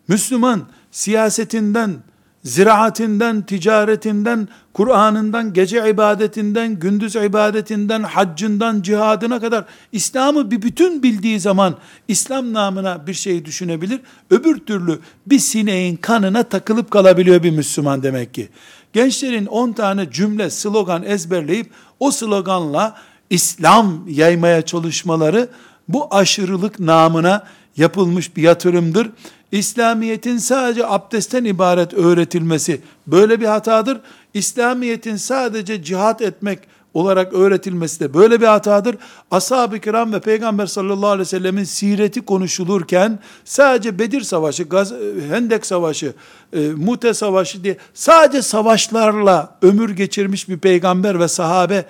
[0.08, 1.96] Müslüman siyasetinden,
[2.44, 11.76] ziraatinden, ticaretinden, Kur'an'ından, gece ibadetinden, gündüz ibadetinden, haccından, cihadına kadar İslam'ı bir bütün bildiği zaman
[12.08, 14.00] İslam namına bir şey düşünebilir.
[14.30, 18.48] Öbür türlü bir sineğin kanına takılıp kalabiliyor bir Müslüman demek ki.
[18.92, 22.96] Gençlerin 10 tane cümle, slogan ezberleyip o sloganla
[23.30, 25.48] İslam yaymaya çalışmaları
[25.88, 27.44] bu aşırılık namına
[27.76, 29.10] yapılmış bir yatırımdır.
[29.52, 34.00] İslamiyet'in sadece abdestten ibaret öğretilmesi böyle bir hatadır.
[34.34, 36.58] İslamiyet'in sadece cihat etmek
[36.94, 38.96] olarak öğretilmesi de böyle bir hatadır.
[39.30, 44.92] Ashab-ı kiram ve Peygamber sallallahu aleyhi ve sellemin sireti konuşulurken sadece Bedir Savaşı, Gaz
[45.28, 46.12] Hendek Savaşı,
[46.52, 51.84] e, Mute Savaşı diye sadece savaşlarla ömür geçirmiş bir peygamber ve sahabe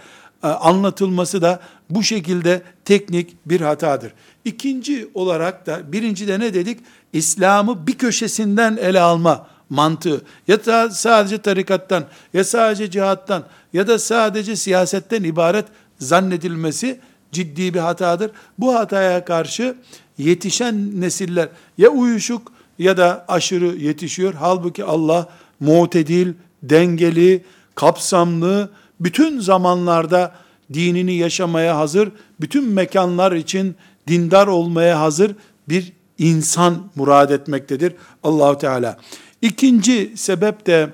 [0.44, 4.12] e, anlatılması da bu şekilde teknik bir hatadır.
[4.44, 6.80] İkinci olarak da birinci de ne dedik?
[7.12, 10.22] İslam'ı bir köşesinden ele alma mantığı.
[10.48, 12.04] Ya da sadece tarikattan,
[12.34, 15.64] ya sadece cihattan, ya da sadece siyasetten ibaret
[15.98, 17.00] zannedilmesi
[17.32, 18.30] ciddi bir hatadır.
[18.58, 19.76] Bu hataya karşı
[20.18, 24.34] yetişen nesiller ya uyuşuk ya da aşırı yetişiyor.
[24.34, 25.28] Halbuki Allah
[25.60, 30.34] muhtedil, dengeli, kapsamlı, bütün zamanlarda
[30.72, 32.08] dinini yaşamaya hazır,
[32.40, 33.76] bütün mekanlar için
[34.08, 35.36] dindar olmaya hazır
[35.68, 38.98] bir insan murad etmektedir Allahu Teala.
[39.42, 40.92] İkinci sebep de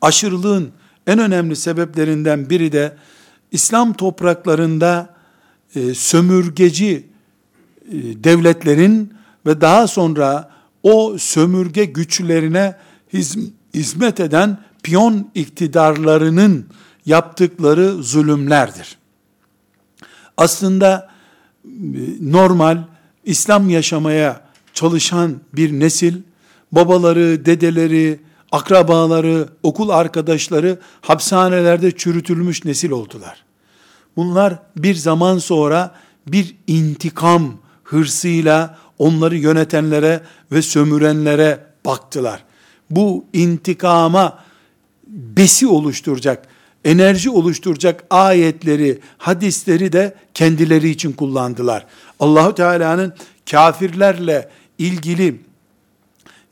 [0.00, 0.70] aşırılığın
[1.06, 2.96] en önemli sebeplerinden biri de
[3.52, 5.14] İslam topraklarında
[5.74, 7.06] e, sömürgeci
[7.88, 9.14] e, devletlerin
[9.46, 10.50] ve daha sonra
[10.82, 12.76] o sömürge güçlerine
[13.74, 16.66] hizmet eden piyon iktidarlarının
[17.06, 18.98] yaptıkları zulümlerdir.
[20.36, 21.13] Aslında
[22.20, 22.78] normal
[23.24, 24.40] İslam yaşamaya
[24.74, 26.14] çalışan bir nesil,
[26.72, 28.20] babaları, dedeleri,
[28.52, 33.44] akrabaları, okul arkadaşları hapishanelerde çürütülmüş nesil oldular.
[34.16, 35.94] Bunlar bir zaman sonra
[36.26, 40.20] bir intikam hırsıyla onları yönetenlere
[40.52, 42.44] ve sömürenlere baktılar.
[42.90, 44.38] Bu intikama
[45.06, 46.46] besi oluşturacak,
[46.84, 51.86] enerji oluşturacak ayetleri, hadisleri de kendileri için kullandılar.
[52.20, 53.14] Allahu Teala'nın
[53.50, 55.40] kafirlerle ilgili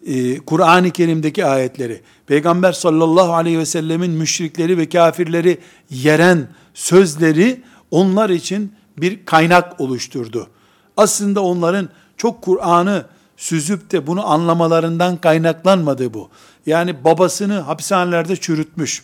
[0.07, 5.59] e, Kur'an-ı Kerim'deki ayetleri, Peygamber sallallahu aleyhi ve sellemin müşrikleri ve kafirleri
[5.91, 10.49] yeren sözleri onlar için bir kaynak oluşturdu.
[10.97, 16.29] Aslında onların çok Kur'an'ı süzüp de bunu anlamalarından kaynaklanmadı bu.
[16.67, 19.03] Yani babasını hapishanelerde çürütmüş.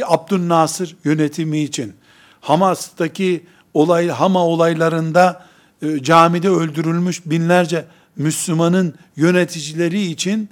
[0.00, 1.92] Bir Abdülnasır yönetimi için
[2.40, 5.46] Hamas'taki olay Hama olaylarında
[5.82, 7.84] e, camide öldürülmüş binlerce
[8.16, 10.48] Müslümanın yöneticileri için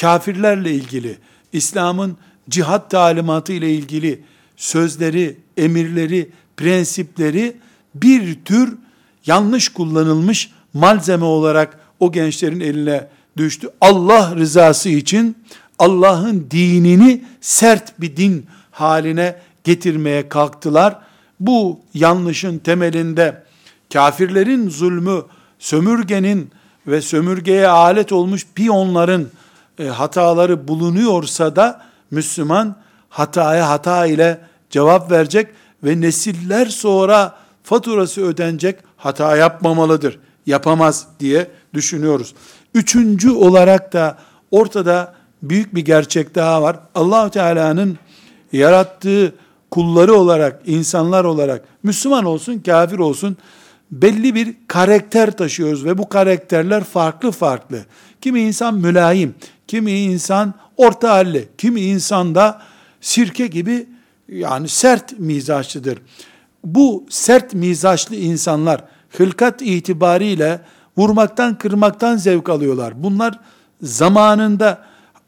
[0.00, 1.18] kafirlerle ilgili,
[1.52, 2.16] İslam'ın
[2.48, 4.22] cihat talimatı ile ilgili
[4.56, 7.56] sözleri, emirleri, prensipleri
[7.94, 8.78] bir tür
[9.26, 13.68] yanlış kullanılmış malzeme olarak o gençlerin eline düştü.
[13.80, 15.36] Allah rızası için
[15.78, 20.98] Allah'ın dinini sert bir din haline getirmeye kalktılar.
[21.40, 23.42] Bu yanlışın temelinde
[23.92, 25.22] kafirlerin zulmü,
[25.58, 26.50] sömürgenin
[26.86, 29.30] ve sömürgeye alet olmuş piyonların
[29.78, 32.76] e, hataları bulunuyorsa da Müslüman
[33.08, 35.48] hataya hata ile cevap verecek
[35.84, 40.18] ve nesiller sonra faturası ödenecek hata yapmamalıdır.
[40.46, 42.34] yapamaz diye düşünüyoruz.
[42.74, 44.18] Üçüncü olarak da
[44.50, 46.76] ortada büyük bir gerçek daha var.
[46.94, 47.98] Allahu Teala'nın
[48.52, 49.34] yarattığı
[49.70, 53.36] kulları olarak, insanlar olarak Müslüman olsun, kafir olsun
[53.90, 57.84] belli bir karakter taşıyoruz ve bu karakterler farklı farklı.
[58.20, 59.34] Kimi insan mülayim,
[59.66, 62.62] kimi insan orta halli, kimi insan da
[63.00, 63.86] sirke gibi
[64.28, 65.98] yani sert mizaçlıdır.
[66.64, 70.60] Bu sert mizaçlı insanlar hılkat itibariyle
[70.96, 73.02] vurmaktan kırmaktan zevk alıyorlar.
[73.02, 73.40] Bunlar
[73.82, 74.84] zamanında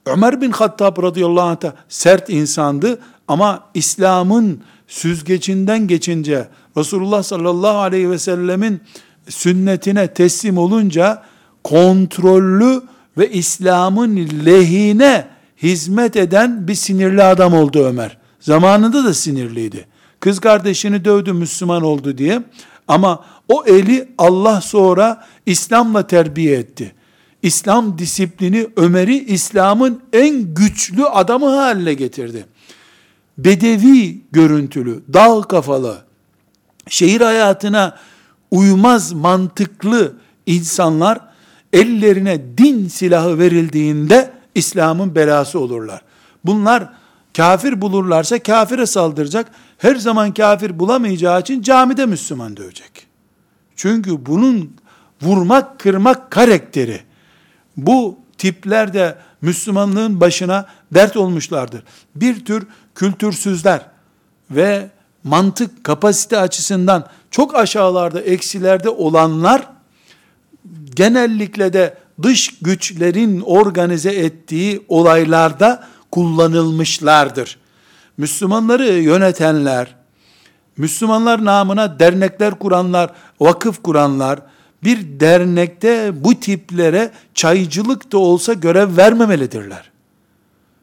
[0.06, 8.18] Ömer bin Hattab radıyallahu anh sert insandı ama İslam'ın süzgecinden geçince Resulullah sallallahu aleyhi ve
[8.18, 8.80] sellemin
[9.28, 11.22] sünnetine teslim olunca
[11.64, 12.82] kontrollü
[13.18, 15.26] ve İslam'ın lehine
[15.62, 18.18] hizmet eden bir sinirli adam oldu Ömer.
[18.40, 19.86] Zamanında da sinirliydi.
[20.20, 22.42] Kız kardeşini dövdü Müslüman oldu diye.
[22.88, 26.94] Ama o eli Allah sonra İslam'la terbiye etti.
[27.42, 32.46] İslam disiplini Ömer'i İslam'ın en güçlü adamı haline getirdi.
[33.38, 35.98] Bedevi görüntülü, dağ kafalı,
[36.88, 37.96] şehir hayatına
[38.50, 40.14] uymaz mantıklı
[40.46, 41.20] insanlar
[41.72, 46.00] ellerine din silahı verildiğinde İslam'ın belası olurlar.
[46.44, 46.88] Bunlar
[47.36, 49.50] kafir bulurlarsa kafire saldıracak.
[49.78, 53.06] Her zaman kafir bulamayacağı için camide Müslüman dövecek.
[53.76, 54.76] Çünkü bunun
[55.22, 57.00] vurmak, kırmak karakteri.
[57.76, 61.82] Bu tipler de Müslümanlığın başına dert olmuşlardır.
[62.14, 63.80] Bir tür kültürsüzler
[64.50, 64.90] ve
[65.24, 69.66] mantık kapasite açısından çok aşağılarda, eksilerde olanlar
[70.94, 77.58] genellikle de dış güçlerin organize ettiği olaylarda kullanılmışlardır.
[78.16, 79.94] Müslümanları yönetenler,
[80.76, 84.40] Müslümanlar namına dernekler kuranlar, vakıf kuranlar,
[84.84, 89.90] bir dernekte bu tiplere çaycılık da olsa görev vermemelidirler.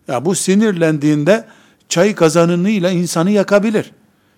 [0.08, 1.46] Ya bu sinirlendiğinde
[1.90, 3.92] çay kazanınıyla insanı yakabilir.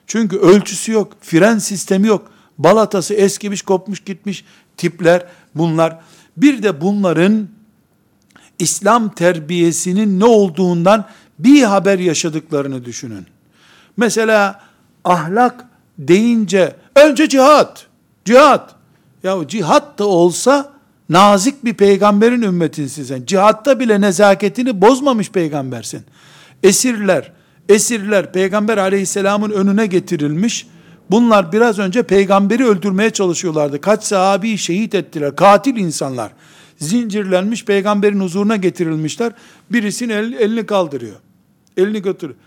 [0.07, 2.31] Çünkü ölçüsü yok, fren sistemi yok.
[2.57, 4.45] Balatası eskimiş, kopmuş, gitmiş
[4.77, 5.99] tipler bunlar.
[6.37, 7.47] Bir de bunların
[8.59, 11.05] İslam terbiyesinin ne olduğundan
[11.39, 13.25] bir haber yaşadıklarını düşünün.
[13.97, 14.61] Mesela
[15.03, 15.65] ahlak
[15.97, 17.87] deyince önce cihat,
[18.25, 18.75] cihat.
[19.23, 20.73] Ya cihat da olsa
[21.09, 23.25] nazik bir peygamberin ümmetinsin sen.
[23.25, 26.01] Cihatta bile nezaketini bozmamış peygambersin.
[26.63, 27.31] Esirler,
[27.69, 30.67] esirler peygamber aleyhisselamın önüne getirilmiş.
[31.11, 33.81] Bunlar biraz önce peygamberi öldürmeye çalışıyorlardı.
[33.81, 35.35] Kaç sahabi şehit ettiler.
[35.35, 36.31] Katil insanlar.
[36.77, 39.31] Zincirlenmiş peygamberin huzuruna getirilmişler.
[39.71, 41.15] Birisinin el, elini kaldırıyor.
[41.77, 42.39] Elini götürüyor.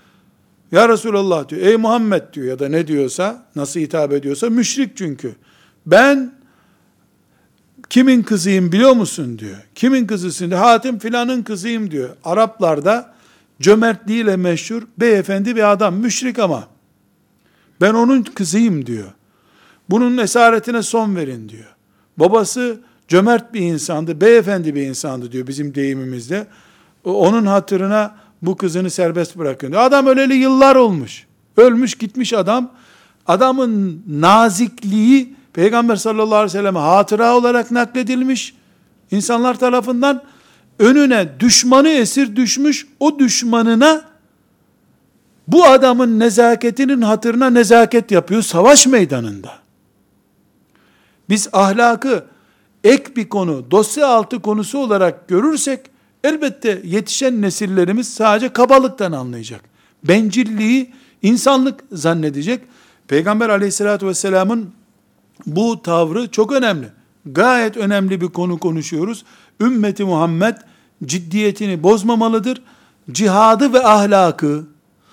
[0.72, 1.62] Ya Resulallah diyor.
[1.62, 5.34] Ey Muhammed diyor ya da ne diyorsa, nasıl hitap ediyorsa müşrik çünkü.
[5.86, 6.36] Ben
[7.90, 9.57] kimin kızıyım biliyor musun diyor.
[9.75, 10.61] Kimin kızısın diyor.
[10.61, 12.11] Hatim filanın kızıyım diyor.
[12.25, 13.14] Araplarda
[13.61, 15.94] cömertliğiyle meşhur beyefendi bir adam.
[15.94, 16.68] Müşrik ama.
[17.81, 19.12] Ben onun kızıyım diyor.
[19.90, 21.75] Bunun esaretine son verin diyor.
[22.16, 26.46] Babası cömert bir insandı, beyefendi bir insandı diyor bizim deyimimizde.
[27.05, 29.72] Onun hatırına bu kızını serbest bırakın.
[29.72, 29.83] Diyor.
[29.83, 31.27] Adam öleli yıllar olmuş.
[31.57, 32.72] Ölmüş gitmiş adam.
[33.27, 38.55] Adamın nazikliği Peygamber sallallahu aleyhi ve sellem hatıra olarak nakledilmiş.
[39.11, 40.23] insanlar tarafından
[40.79, 42.87] önüne düşmanı esir düşmüş.
[43.01, 44.05] O düşmanına
[45.49, 49.53] bu adamın nezaketinin hatırına nezaket yapıyor savaş meydanında.
[51.29, 52.25] Biz ahlakı
[52.85, 55.81] ek bir konu, dosya altı konusu olarak görürsek
[56.25, 59.61] elbette yetişen nesillerimiz sadece kabalıktan anlayacak.
[60.05, 60.92] Bencilliği
[61.23, 62.61] insanlık zannedecek.
[63.09, 64.75] Peygamber aleyhissalatü vesselamın
[65.46, 66.88] bu tavrı çok önemli.
[67.27, 69.25] Gayet önemli bir konu konuşuyoruz.
[69.61, 70.57] Ümmeti Muhammed
[71.05, 72.62] ciddiyetini bozmamalıdır.
[73.12, 74.64] Cihadı ve ahlakı,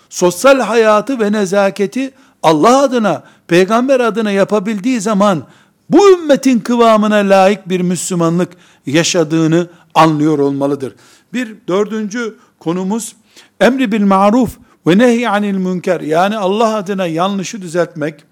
[0.09, 5.43] sosyal hayatı ve nezaketi Allah adına, peygamber adına yapabildiği zaman
[5.89, 8.49] bu ümmetin kıvamına layık bir Müslümanlık
[8.85, 10.95] yaşadığını anlıyor olmalıdır.
[11.33, 13.15] Bir dördüncü konumuz
[13.59, 14.57] emri bil maruf
[14.87, 18.23] ve nehy anil münker yani Allah adına yanlışı düzeltmek,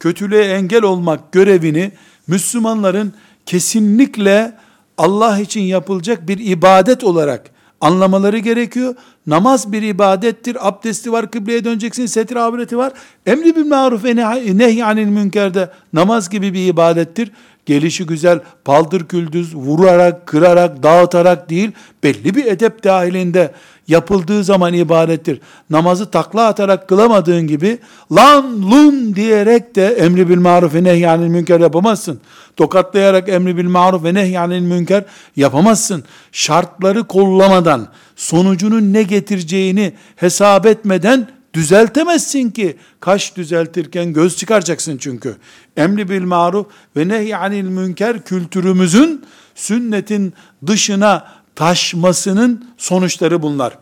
[0.00, 1.92] kötülüğe engel olmak görevini
[2.26, 3.12] Müslümanların
[3.46, 4.52] kesinlikle
[4.98, 8.94] Allah için yapılacak bir ibadet olarak anlamaları gerekiyor.
[9.26, 10.68] Namaz bir ibadettir.
[10.68, 12.92] Abdesti var, kıbleye döneceksin, setir avreti var.
[13.26, 14.16] Emri bil maruf ve
[14.58, 17.30] nehyanil münkerde namaz gibi bir ibadettir.
[17.66, 23.52] Gelişi güzel, paldır küldüz, vurarak, kırarak, dağıtarak değil, belli bir edep dahilinde
[23.90, 25.40] yapıldığı zaman ibadettir.
[25.70, 27.78] Namazı takla atarak kılamadığın gibi
[28.12, 32.20] lan lun diyerek de emri bil maruf ve nehyanil münker yapamazsın.
[32.56, 35.04] Tokatlayarak emri bil maruf ve nehyanil münker
[35.36, 36.04] yapamazsın.
[36.32, 42.76] Şartları kollamadan, sonucunun ne getireceğini hesap etmeden düzeltemezsin ki.
[43.00, 45.36] Kaş düzeltirken göz çıkaracaksın çünkü.
[45.76, 49.24] Emri bil maruf ve nehyanil münker kültürümüzün
[49.54, 50.34] sünnetin
[50.66, 53.78] dışına taşmasının sonuçları bunlar.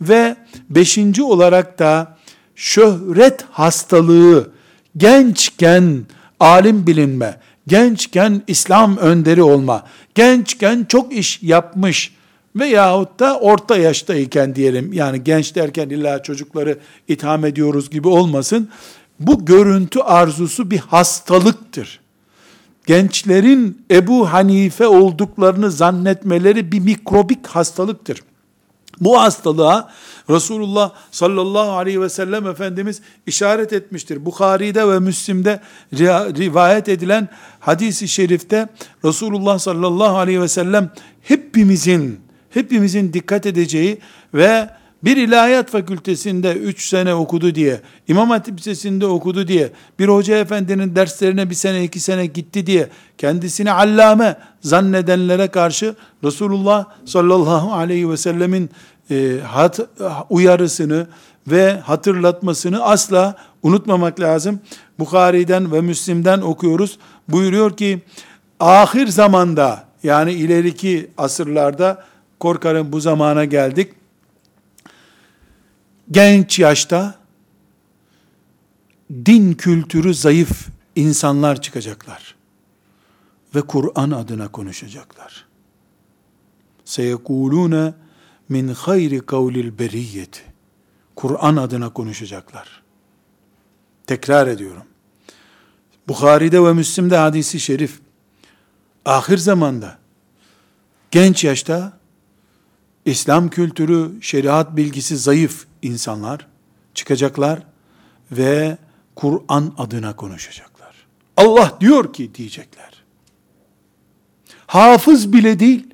[0.00, 0.36] Ve
[0.70, 2.16] beşinci olarak da
[2.56, 4.50] şöhret hastalığı,
[4.96, 6.04] gençken
[6.40, 12.14] alim bilinme, gençken İslam önderi olma, gençken çok iş yapmış
[12.56, 18.68] veyahut da orta yaştayken diyelim, yani genç derken illa çocukları itham ediyoruz gibi olmasın,
[19.20, 22.03] bu görüntü arzusu bir hastalıktır
[22.86, 28.20] gençlerin Ebu Hanife olduklarını zannetmeleri bir mikrobik hastalıktır.
[29.00, 29.90] Bu hastalığa
[30.30, 34.24] Resulullah sallallahu aleyhi ve sellem Efendimiz işaret etmiştir.
[34.24, 35.60] Bukhari'de ve Müslim'de
[35.92, 37.28] rivayet edilen
[37.60, 38.68] hadisi şerifte
[39.04, 40.90] Resulullah sallallahu aleyhi ve sellem
[41.22, 42.20] hepimizin
[42.50, 43.98] hepimizin dikkat edeceği
[44.34, 44.70] ve
[45.04, 50.96] bir ilahiyat fakültesinde 3 sene okudu diye, İmam Hatip Lisesi'nde okudu diye, bir hoca efendinin
[50.96, 52.88] derslerine bir sene iki sene gitti diye,
[53.18, 58.70] kendisini allame zannedenlere karşı Resulullah sallallahu aleyhi ve sellemin
[59.10, 59.80] e, hat,
[60.30, 61.06] uyarısını
[61.46, 64.60] ve hatırlatmasını asla unutmamak lazım.
[64.98, 66.98] Bukhari'den ve Müslim'den okuyoruz.
[67.28, 68.02] Buyuruyor ki,
[68.60, 72.04] ahir zamanda yani ileriki asırlarda
[72.40, 73.88] korkarım bu zamana geldik
[76.10, 77.18] genç yaşta
[79.26, 82.34] din kültürü zayıf insanlar çıkacaklar.
[83.54, 85.46] Ve Kur'an adına konuşacaklar.
[86.84, 87.94] Seyekulune
[88.48, 90.40] min hayri kavlil beriyeti.
[91.16, 92.82] Kur'an adına konuşacaklar.
[94.06, 94.84] Tekrar ediyorum.
[96.08, 98.00] Bukhari'de ve Müslim'de hadisi şerif.
[99.04, 99.98] Ahir zamanda
[101.10, 101.98] genç yaşta
[103.04, 106.46] İslam kültürü, şeriat bilgisi zayıf insanlar
[106.94, 107.62] çıkacaklar
[108.32, 108.78] ve
[109.14, 110.94] Kur'an adına konuşacaklar.
[111.36, 113.04] Allah diyor ki diyecekler.
[114.66, 115.86] Hafız bile değil.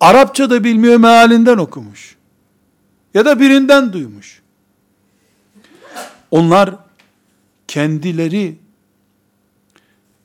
[0.00, 2.16] Arapça da bilmiyor mealinden okumuş.
[3.14, 4.42] Ya da birinden duymuş.
[6.30, 6.74] Onlar
[7.68, 8.58] kendileri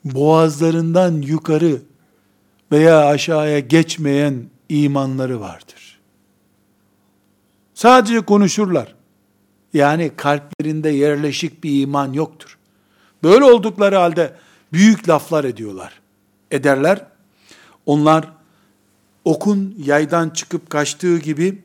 [0.04, 1.82] boğazlarından yukarı
[2.72, 5.81] veya aşağıya geçmeyen imanları vardır.
[7.82, 8.94] Sadece konuşurlar.
[9.74, 12.58] Yani kalplerinde yerleşik bir iman yoktur.
[13.22, 14.36] Böyle oldukları halde
[14.72, 16.00] büyük laflar ediyorlar.
[16.50, 17.06] Ederler.
[17.86, 18.28] Onlar
[19.24, 21.62] okun yaydan çıkıp kaçtığı gibi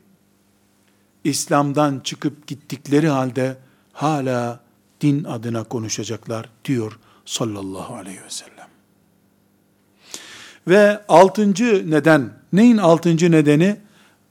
[1.24, 3.56] İslam'dan çıkıp gittikleri halde
[3.92, 4.60] hala
[5.00, 8.68] din adına konuşacaklar diyor sallallahu aleyhi ve sellem.
[10.68, 13.76] Ve altıncı neden, neyin altıncı nedeni?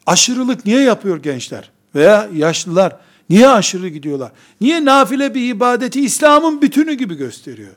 [0.05, 1.71] Aşırılık niye yapıyor gençler?
[1.97, 2.97] Veya yaşlılar
[3.29, 4.31] niye aşırı gidiyorlar?
[4.61, 7.75] Niye nafile bir ibadeti İslam'ın bütünü gibi gösteriyor?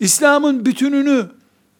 [0.00, 1.26] İslam'ın bütününü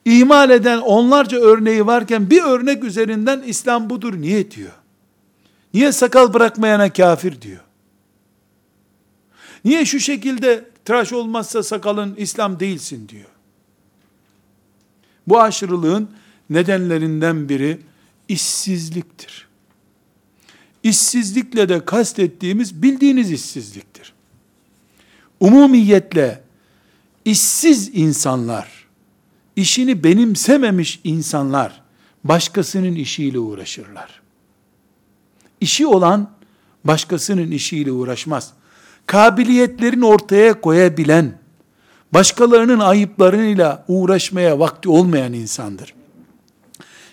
[0.04, 4.72] ihmal eden onlarca örneği varken bir örnek üzerinden İslam budur niye diyor?
[5.74, 7.60] Niye sakal bırakmayana kafir diyor?
[9.64, 13.28] Niye şu şekilde tıraş olmazsa sakalın İslam değilsin diyor?
[15.26, 16.10] Bu aşırılığın
[16.50, 17.80] nedenlerinden biri
[18.28, 19.46] işsizliktir.
[20.82, 24.12] İşsizlikle de kastettiğimiz bildiğiniz işsizliktir.
[25.40, 26.42] Umumiyetle
[27.24, 28.86] işsiz insanlar,
[29.56, 31.82] işini benimsememiş insanlar
[32.24, 34.20] başkasının işiyle uğraşırlar.
[35.60, 36.30] İşi olan
[36.84, 38.52] başkasının işiyle uğraşmaz.
[39.06, 41.38] Kabiliyetlerini ortaya koyabilen,
[42.14, 45.95] başkalarının ayıplarıyla uğraşmaya vakti olmayan insandır.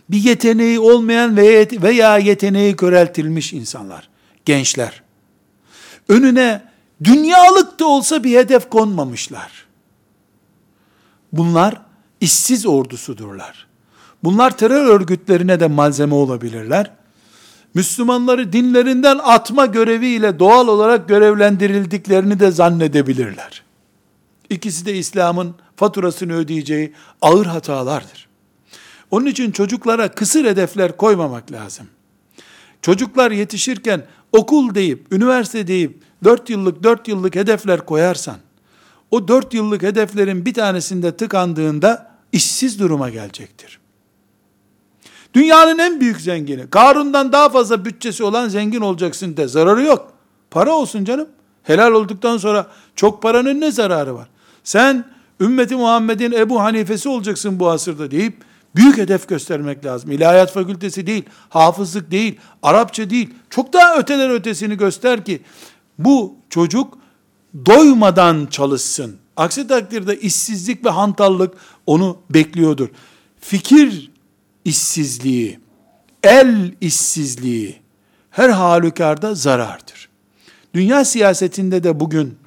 [0.10, 4.10] Bir yeteneği olmayan veya yeteneği köreltilmiş insanlar,
[4.46, 5.04] gençler.
[6.10, 6.62] Önüne
[7.04, 9.66] dünyalık da olsa bir hedef konmamışlar.
[11.34, 11.82] Bunlar
[12.22, 13.68] işsiz ordusudurlar.
[14.24, 16.92] Bunlar terör örgütlerine de malzeme olabilirler.
[17.74, 23.64] Müslümanları dinlerinden atma göreviyle doğal olarak görevlendirildiklerini de zannedebilirler.
[24.50, 28.28] İkisi de İslam'ın faturasını ödeyeceği ağır hatalardır.
[29.14, 31.88] Onun için çocuklara kısır hedefler koymamak lazım.
[32.82, 38.36] Çocuklar yetişirken okul deyip, üniversite deyip, dört yıllık, dört yıllık hedefler koyarsan,
[39.12, 43.80] o dört yıllık hedeflerin bir tanesinde tıkandığında işsiz duruma gelecektir.
[45.34, 46.70] Dünyanın en büyük zengini.
[46.70, 49.48] Karun'dan daha fazla bütçesi olan zengin olacaksın de.
[49.48, 50.14] Zararı yok.
[50.52, 51.30] Para olsun canım.
[51.64, 54.28] Helal olduktan sonra çok paranın ne zararı var?
[54.64, 55.06] Sen
[55.40, 60.12] ümmeti Muhammed'in Ebu Hanifesi olacaksın bu asırda deyip büyük hedef göstermek lazım.
[60.12, 63.34] İlahiyat fakültesi değil, hafızlık değil, Arapça değil.
[63.50, 65.42] Çok daha öteler ötesini göster ki
[66.00, 66.98] bu çocuk
[67.66, 69.18] doymadan çalışsın.
[69.38, 71.54] Aksi takdirde işsizlik ve hantallık
[71.86, 72.90] onu bekliyordur.
[73.40, 74.12] Fikir
[74.66, 75.60] işsizliği,
[76.24, 77.76] el işsizliği
[78.30, 80.10] her halükarda zarardır.
[80.74, 82.38] Dünya siyasetinde de bugün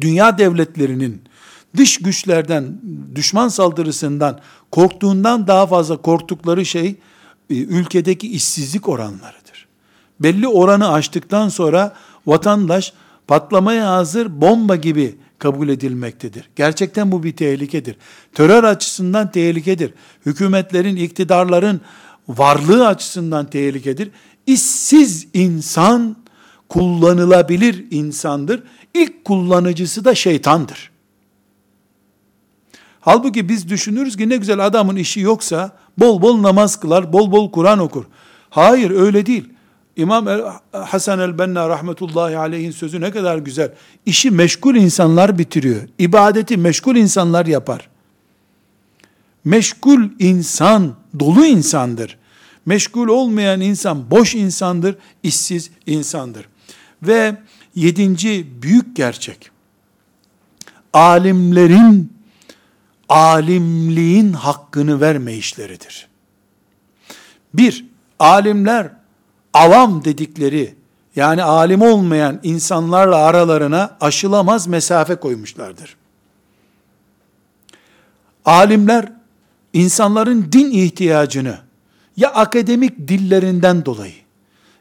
[0.00, 1.22] dünya devletlerinin
[1.76, 2.80] dış güçlerden,
[3.14, 4.40] düşman saldırısından
[4.70, 6.88] korktuğundan daha fazla korktukları şey
[7.50, 9.68] e, ülkedeki işsizlik oranlarıdır.
[10.20, 11.94] Belli oranı aştıktan sonra
[12.26, 12.92] vatandaş
[13.26, 16.50] patlamaya hazır bomba gibi kabul edilmektedir.
[16.56, 17.96] Gerçekten bu bir tehlikedir.
[18.34, 19.94] Terör açısından tehlikedir.
[20.26, 21.80] Hükümetlerin, iktidarların
[22.28, 24.10] varlığı açısından tehlikedir.
[24.46, 26.16] İşsiz insan
[26.68, 28.62] kullanılabilir insandır.
[28.94, 30.90] İlk kullanıcısı da şeytandır.
[33.08, 37.50] Halbuki biz düşünürüz ki ne güzel adamın işi yoksa bol bol namaz kılar, bol bol
[37.50, 38.04] Kur'an okur.
[38.50, 39.48] Hayır öyle değil.
[39.96, 40.26] İmam
[40.72, 43.72] Hasan el-Benna rahmetullahi aleyhin sözü ne kadar güzel.
[44.06, 45.82] İşi meşgul insanlar bitiriyor.
[45.98, 47.88] İbadeti meşgul insanlar yapar.
[49.44, 52.18] Meşgul insan dolu insandır.
[52.66, 56.48] Meşgul olmayan insan boş insandır, işsiz insandır.
[57.02, 57.36] Ve
[57.74, 59.50] yedinci büyük gerçek,
[60.92, 62.17] alimlerin
[63.08, 66.08] alimliğin hakkını verme işleridir.
[67.54, 67.86] Bir,
[68.18, 68.90] alimler
[69.54, 70.74] avam dedikleri
[71.16, 75.96] yani alim olmayan insanlarla aralarına aşılamaz mesafe koymuşlardır.
[78.44, 79.12] Alimler
[79.72, 81.58] insanların din ihtiyacını
[82.16, 84.14] ya akademik dillerinden dolayı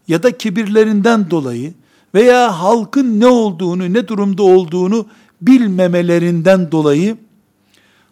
[0.07, 1.73] ya da kibirlerinden dolayı
[2.13, 5.07] veya halkın ne olduğunu, ne durumda olduğunu
[5.41, 7.17] bilmemelerinden dolayı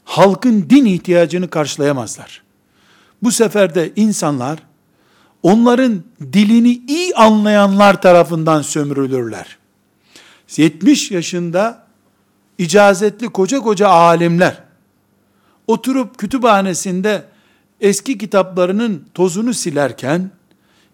[0.06, 2.42] halkın din ihtiyacını karşılayamazlar.
[3.24, 4.60] Bu sefer de insanlar
[5.44, 6.04] onların
[6.34, 9.58] dilini iyi anlayanlar tarafından sömürülürler.
[10.58, 11.86] 70 yaşında
[12.58, 14.64] icazetli koca koca alimler
[15.68, 17.24] oturup kütüphanesinde
[17.82, 20.32] eski kitaplarının tozunu silerken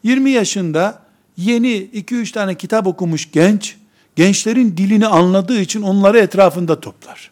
[0.03, 1.01] 20 yaşında
[1.37, 3.77] yeni 2-3 tane kitap okumuş genç
[4.15, 7.31] gençlerin dilini anladığı için onları etrafında toplar.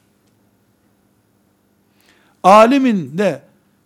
[2.44, 3.42] Alimin de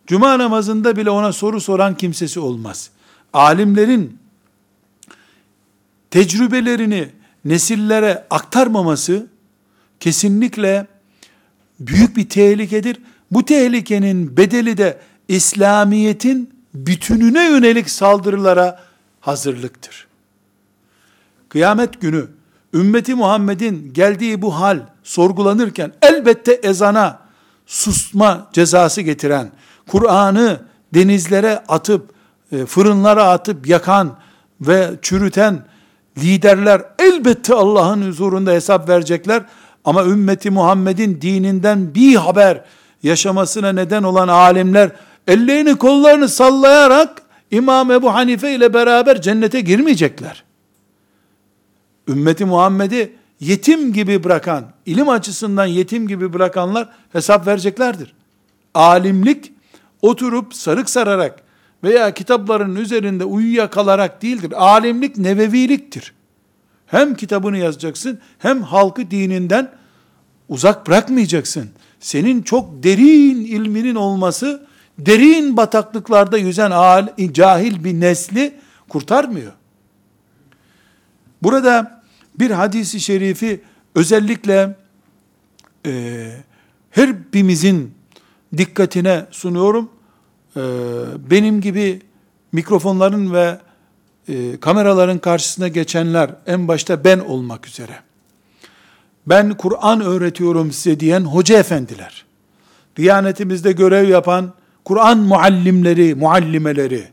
[0.08, 2.90] cuma namazında bile ona soru soran kimsesi olmaz
[3.34, 4.18] alimlerin
[6.12, 7.10] tecrübelerini
[7.46, 9.28] nesillere aktarmaması
[10.00, 10.88] kesinlikle
[11.80, 12.98] büyük bir tehlikedir.
[13.32, 18.80] Bu tehlikenin bedeli de İslamiyet'in bütününe yönelik saldırılara
[19.22, 20.08] hazırlıktır.
[21.50, 22.28] Kıyamet günü
[22.74, 27.20] ümmeti Muhammed'in geldiği bu hal sorgulanırken elbette ezana
[27.66, 29.52] susma cezası getiren,
[29.88, 30.62] Kur'an'ı
[30.94, 32.14] denizlere atıp
[32.52, 34.18] e, fırınlara atıp yakan
[34.62, 35.66] ve çürüten
[36.18, 39.44] liderler elbette Allah'ın huzurunda hesap verecekler.
[39.86, 42.64] Ama ümmeti Muhammed'in dininden bir haber
[43.04, 44.92] yaşamasına neden olan alimler
[45.28, 50.44] ellerini kollarını sallayarak İmam Ebu Hanife ile beraber cennete girmeyecekler.
[52.08, 58.14] Ümmeti Muhammed'i yetim gibi bırakan, ilim açısından yetim gibi bırakanlar hesap vereceklerdir.
[58.74, 59.54] Alimlik
[60.02, 61.42] oturup sarık sararak
[61.84, 64.54] veya kitapların üzerinde uyuyakalarak değildir.
[64.56, 66.14] Alimlik neveviliktir.
[66.88, 69.72] Hem kitabını yazacaksın hem halkı dininden
[70.50, 71.70] uzak bırakmayacaksın.
[72.00, 74.68] Senin çok derin ilminin olması
[75.00, 76.72] derin bataklıklarda yüzen
[77.32, 78.54] cahil bir nesli
[78.90, 79.52] kurtarmıyor.
[81.44, 82.03] Burada
[82.40, 83.62] bir hadisi şerifi
[83.96, 84.76] özellikle
[85.86, 86.32] e,
[86.92, 87.94] her birimizin
[88.58, 89.90] dikkatine sunuyorum.
[90.58, 90.62] Ee,
[91.32, 92.02] benim gibi
[92.52, 93.58] mikrofonların ve
[94.28, 98.00] e, kameraların karşısına geçenler en başta ben olmak üzere.
[99.28, 102.26] Ben Kur'an öğretiyorum size diyen hoca efendiler,
[102.96, 104.54] Diyanetimizde görev yapan
[104.86, 107.08] Kur'an muallimleri, muallimeleri,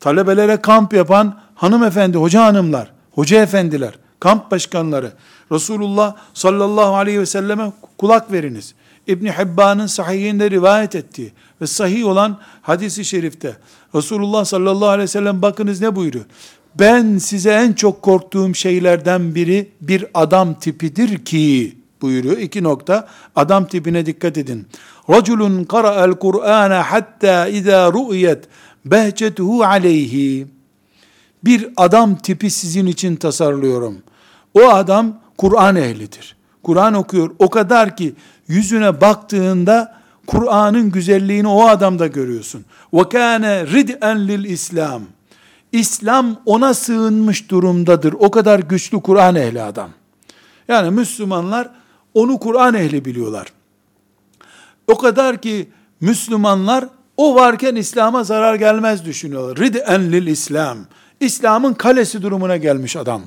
[0.00, 5.12] talebelere kamp yapan hanımefendi, hoca hanımlar, hoca efendiler, kamp başkanları,
[5.52, 8.74] Resulullah sallallahu aleyhi ve selleme kulak veriniz.
[9.06, 13.56] İbn Hibban'ın sahihinde rivayet ettiği ve sahih olan hadisi şerifte
[13.94, 16.24] Resulullah sallallahu aleyhi ve sellem bakınız ne buyuruyor?
[16.74, 22.38] Ben size en çok korktuğum şeylerden biri bir adam tipidir ki buyuruyor.
[22.38, 23.08] İki nokta.
[23.36, 24.66] Adam tipine dikkat edin.
[25.10, 28.44] Raculun qara'al Kur'ana hatta iza ru'yet
[28.84, 30.46] behcetuhu aleyhi.
[31.44, 33.98] Bir adam tipi sizin için tasarlıyorum.
[34.54, 36.36] O adam Kur'an ehlidir.
[36.62, 37.30] Kur'an okuyor.
[37.38, 38.14] O kadar ki
[38.48, 42.64] yüzüne baktığında Kur'an'ın güzelliğini o adamda görüyorsun.
[42.92, 45.02] Ve kâne rid'en lil İslam.
[45.72, 48.12] İslam ona sığınmış durumdadır.
[48.12, 49.90] O kadar güçlü Kur'an ehli adam.
[50.68, 51.70] Yani Müslümanlar
[52.14, 53.46] onu Kur'an ehli biliyorlar.
[54.86, 55.68] O kadar ki
[56.00, 56.84] Müslümanlar
[57.16, 59.58] o varken İslam'a zarar gelmez düşünüyorlar.
[59.58, 60.78] Rid'en lil İslam.
[61.20, 63.22] İslam'ın kalesi durumuna gelmiş adam.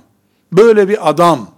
[0.54, 1.50] Böyle bir adam.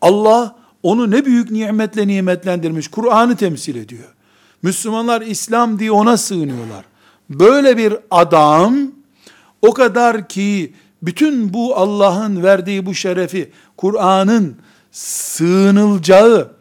[0.00, 2.88] Allah onu ne büyük nimetle nimetlendirmiş.
[2.88, 4.14] Kur'an'ı temsil ediyor.
[4.62, 6.84] Müslümanlar İslam diye ona sığınıyorlar.
[7.30, 8.76] Böyle bir adam
[9.62, 14.56] o kadar ki bütün bu Allah'ın verdiği bu şerefi Kur'an'ın
[14.90, 16.52] sığınılacağı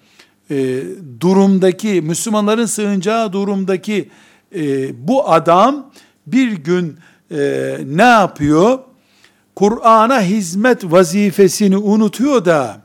[0.52, 0.84] e,
[1.20, 4.10] durumdaki Müslümanların sığınacağı durumdaki
[4.56, 5.92] e, bu adam
[6.28, 6.98] bir gün
[7.32, 8.80] e, ne yapıyor?
[9.62, 12.82] Kur'an'a hizmet vazifesini unutuyor da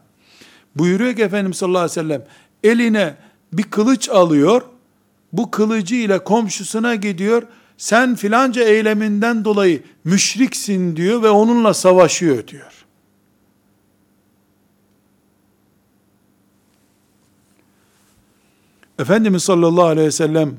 [0.75, 2.25] buyuruyor ki Efendimiz sallallahu aleyhi ve sellem
[2.65, 3.17] eline
[3.53, 4.63] bir kılıç alıyor
[5.33, 7.43] bu kılıcı ile komşusuna gidiyor
[7.77, 12.87] sen filanca eyleminden dolayı müşriksin diyor ve onunla savaşıyor diyor.
[18.99, 20.57] Efendimiz sallallahu aleyhi ve sellem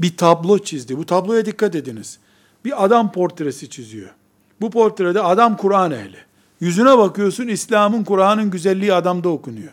[0.00, 0.98] bir tablo çizdi.
[0.98, 2.18] Bu tabloya dikkat ediniz.
[2.64, 4.17] Bir adam portresi çiziyor.
[4.60, 6.16] Bu portrede adam Kur'an ehli.
[6.60, 9.72] Yüzüne bakıyorsun İslam'ın Kur'an'ın güzelliği adamda okunuyor.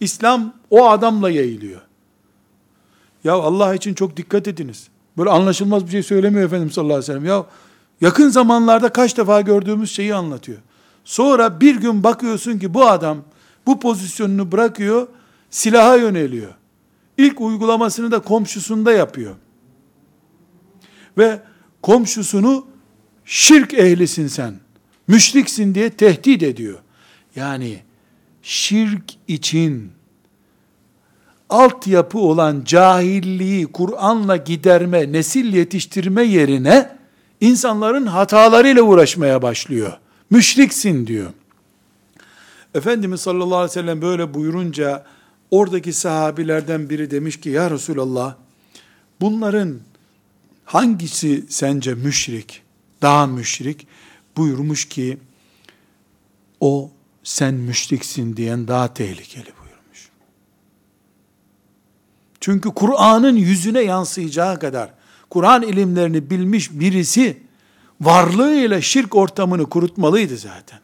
[0.00, 1.80] İslam o adamla yayılıyor.
[3.24, 4.88] Ya Allah için çok dikkat ediniz.
[5.18, 7.24] Böyle anlaşılmaz bir şey söylemiyor Efendimiz sallallahu aleyhi ve sellem.
[7.24, 7.44] Ya
[8.00, 10.58] yakın zamanlarda kaç defa gördüğümüz şeyi anlatıyor.
[11.04, 13.18] Sonra bir gün bakıyorsun ki bu adam
[13.66, 15.06] bu pozisyonunu bırakıyor,
[15.50, 16.54] silaha yöneliyor.
[17.18, 19.34] İlk uygulamasını da komşusunda yapıyor.
[21.18, 21.40] Ve
[21.82, 22.66] komşusunu
[23.24, 24.54] şirk ehlisin sen,
[25.08, 26.78] müşriksin diye tehdit ediyor.
[27.36, 27.78] Yani
[28.42, 29.92] şirk için
[31.50, 36.96] altyapı olan cahilliği Kur'an'la giderme, nesil yetiştirme yerine
[37.40, 39.92] insanların hatalarıyla uğraşmaya başlıyor.
[40.30, 41.30] Müşriksin diyor.
[42.74, 45.04] Efendimiz sallallahu aleyhi ve sellem böyle buyurunca
[45.50, 48.34] oradaki sahabilerden biri demiş ki ya Resulallah
[49.20, 49.78] bunların
[50.64, 52.62] hangisi sence müşrik,
[53.04, 53.86] daha müşrik?
[54.36, 55.18] Buyurmuş ki
[56.60, 56.90] o
[57.24, 60.08] sen müşriksin diyen daha tehlikeli buyurmuş.
[62.40, 64.90] Çünkü Kur'an'ın yüzüne yansıyacağı kadar
[65.30, 67.42] Kur'an ilimlerini bilmiş birisi
[68.00, 70.78] varlığıyla şirk ortamını kurutmalıydı zaten.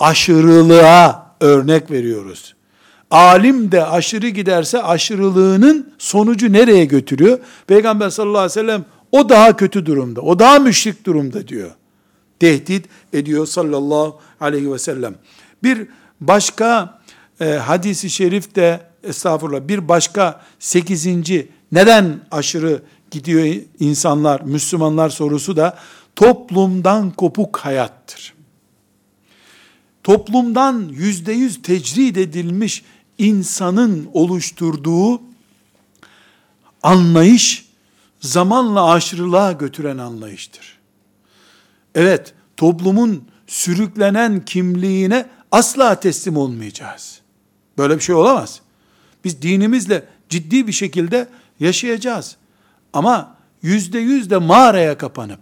[0.00, 2.56] Aşırılığa örnek veriyoruz.
[3.10, 7.38] Alim de aşırı giderse aşırılığının sonucu nereye götürüyor?
[7.66, 11.70] Peygamber sallallahu aleyhi ve sellem o daha kötü durumda, o daha müşrik durumda diyor.
[12.40, 15.14] Tehdit ediyor sallallahu aleyhi ve sellem.
[15.62, 15.88] Bir
[16.20, 17.00] başka
[17.40, 25.78] e, hadisi şerif de estağfurullah bir başka sekizinci neden aşırı gidiyor insanlar, Müslümanlar sorusu da
[26.16, 28.34] toplumdan kopuk hayattır.
[30.04, 32.84] Toplumdan yüzde yüz tecrid edilmiş
[33.18, 35.20] insanın oluşturduğu
[36.82, 37.65] anlayış
[38.26, 40.78] zamanla aşırılığa götüren anlayıştır.
[41.94, 47.20] Evet, toplumun sürüklenen kimliğine asla teslim olmayacağız.
[47.78, 48.60] Böyle bir şey olamaz.
[49.24, 51.28] Biz dinimizle ciddi bir şekilde
[51.60, 52.36] yaşayacağız.
[52.92, 55.40] Ama yüzde yüz de mağaraya kapanıp,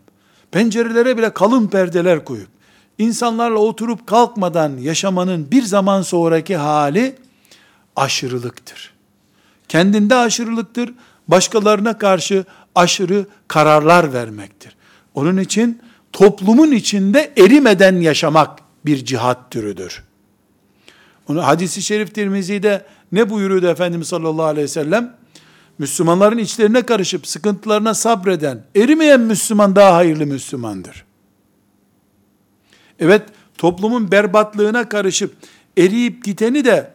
[0.51, 2.49] pencerelere bile kalın perdeler koyup,
[2.99, 7.17] insanlarla oturup kalkmadan yaşamanın bir zaman sonraki hali,
[7.97, 8.95] aşırılıktır.
[9.69, 10.95] Kendinde aşırılıktır,
[11.29, 12.45] başkalarına karşı
[12.75, 14.77] aşırı kararlar vermektir.
[15.15, 15.81] Onun için
[16.13, 20.03] toplumun içinde erimeden yaşamak bir cihat türüdür.
[21.29, 25.17] Onu hadisi şerif Tirmizi'de ne buyuruyordu Efendimiz sallallahu aleyhi ve sellem?
[25.79, 31.05] Müslümanların içlerine karışıp sıkıntılarına sabreden, erimeyen Müslüman daha hayırlı Müslümandır.
[33.01, 33.23] Evet,
[33.59, 35.35] toplumun berbatlığına karışıp
[35.79, 36.91] eriyip giteni de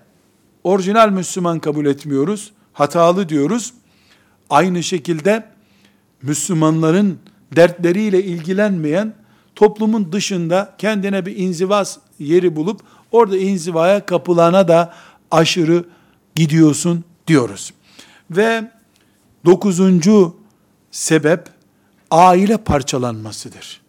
[0.63, 2.51] orijinal Müslüman kabul etmiyoruz.
[2.73, 3.73] Hatalı diyoruz.
[4.49, 5.45] Aynı şekilde
[6.21, 7.19] Müslümanların
[7.55, 9.13] dertleriyle ilgilenmeyen,
[9.55, 14.93] toplumun dışında kendine bir inzivas yeri bulup orada inzivaya kapılana da
[15.31, 15.85] aşırı
[16.35, 17.73] gidiyorsun diyoruz.
[18.31, 18.71] Ve
[19.45, 20.35] dokuzuncu
[20.91, 21.49] sebep
[22.11, 23.81] aile parçalanmasıdır.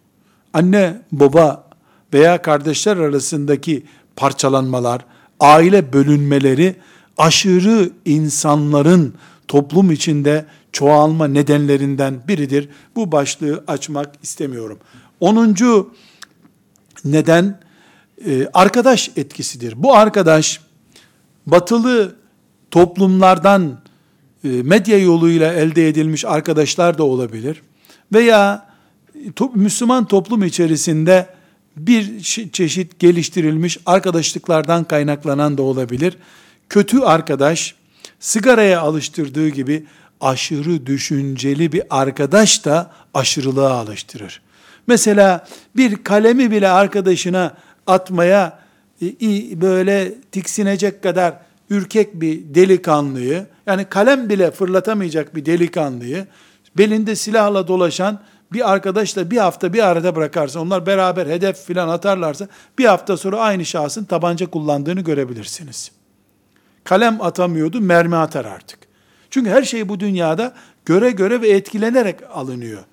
[0.52, 1.70] Anne, baba
[2.14, 3.84] veya kardeşler arasındaki
[4.16, 5.04] parçalanmalar,
[5.40, 6.76] aile bölünmeleri
[7.18, 9.14] aşırı insanların
[9.48, 12.68] toplum içinde çoğalma nedenlerinden biridir.
[12.96, 14.78] Bu başlığı açmak istemiyorum.
[15.20, 15.94] Onuncu
[17.04, 17.60] neden
[18.26, 19.82] e, arkadaş etkisidir.
[19.82, 20.60] Bu arkadaş
[21.46, 22.16] batılı
[22.70, 23.80] toplumlardan
[24.44, 27.62] e, medya yoluyla elde edilmiş arkadaşlar da olabilir.
[28.12, 28.70] Veya
[29.54, 31.26] Müslüman toplum içerisinde
[31.76, 32.20] bir
[32.52, 36.16] çeşit geliştirilmiş arkadaşlıklardan kaynaklanan da olabilir.
[36.68, 37.74] Kötü arkadaş
[38.20, 39.86] sigaraya alıştırdığı gibi
[40.20, 44.42] aşırı düşünceli bir arkadaş da aşırılığa alıştırır.
[44.86, 45.46] Mesela
[45.76, 47.54] bir kalemi bile arkadaşına
[47.86, 48.58] atmaya
[49.02, 51.34] e, böyle tiksinecek kadar
[51.70, 56.26] ürkek bir delikanlıyı, yani kalem bile fırlatamayacak bir delikanlıyı,
[56.76, 58.20] belinde silahla dolaşan
[58.52, 62.48] bir arkadaşla bir hafta bir arada bırakarsa, onlar beraber hedef filan atarlarsa,
[62.78, 65.90] bir hafta sonra aynı şahsın tabanca kullandığını görebilirsiniz.
[66.84, 68.89] Kalem atamıyordu, mermi atar artık.
[69.30, 70.54] Çünkü her şey bu dünyada
[70.84, 72.84] göre göre ve etkilenerek alınıyor.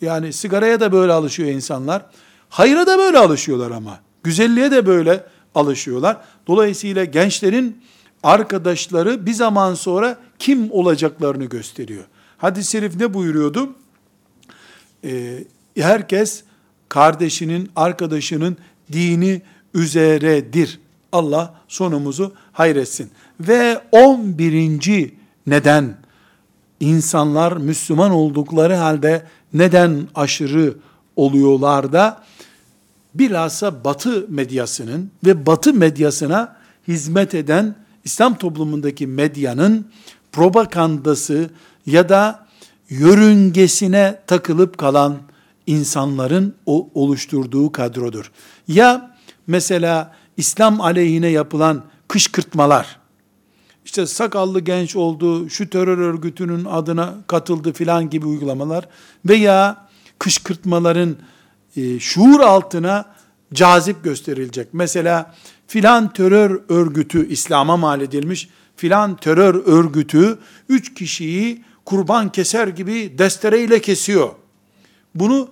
[0.00, 2.06] Yani sigaraya da böyle alışıyor insanlar.
[2.48, 4.00] Hayra da böyle alışıyorlar ama.
[4.22, 5.24] Güzelliğe de böyle
[5.54, 6.16] alışıyorlar.
[6.46, 7.82] Dolayısıyla gençlerin
[8.22, 12.04] arkadaşları bir zaman sonra kim olacaklarını gösteriyor.
[12.38, 13.74] Hadis-i şerif ne buyuruyordu?
[15.04, 15.44] Ee,
[15.76, 16.42] herkes
[16.88, 18.56] kardeşinin, arkadaşının
[18.92, 19.42] dini
[19.74, 20.80] üzeredir.
[21.12, 23.10] Allah sonumuzu hayretsin.
[23.40, 25.17] Ve 11.
[25.50, 25.96] neden
[26.80, 30.74] insanlar Müslüman oldukları halde neden aşırı
[31.16, 32.22] oluyorlar da
[33.14, 36.56] bilhassa Batı medyasının ve Batı medyasına
[36.88, 37.74] hizmet eden
[38.04, 39.86] İslam toplumundaki medyanın
[40.32, 41.50] propagandası
[41.86, 42.46] ya da
[42.90, 45.18] yörüngesine takılıp kalan
[45.66, 46.54] insanların
[46.94, 48.32] oluşturduğu kadrodur.
[48.68, 52.97] Ya mesela İslam aleyhine yapılan kışkırtmalar,
[53.88, 58.88] işte sakallı genç oldu, şu terör örgütünün adına katıldı filan gibi uygulamalar
[59.28, 61.16] veya kışkırtmaların
[61.76, 63.04] e, şuur altına
[63.54, 64.68] cazip gösterilecek.
[64.72, 65.34] Mesela
[65.66, 73.80] filan terör örgütü İslam'a mal edilmiş, filan terör örgütü üç kişiyi kurban keser gibi destereyle
[73.80, 74.30] kesiyor.
[75.14, 75.48] Bunu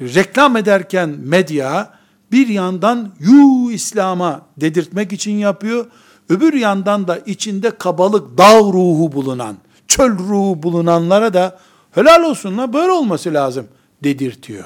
[0.00, 1.94] reklam ederken medya
[2.32, 5.86] bir yandan yu İslam'a dedirtmek için yapıyor.
[6.28, 9.56] Öbür yandan da içinde kabalık, dağ ruhu bulunan,
[9.88, 11.58] çöl ruhu bulunanlara da
[11.90, 13.66] helal olsun la böyle olması lazım
[14.04, 14.64] dedirtiyor.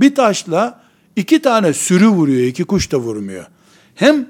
[0.00, 0.80] Bir taşla
[1.16, 3.46] iki tane sürü vuruyor, iki kuş da vurmuyor.
[3.94, 4.28] Hem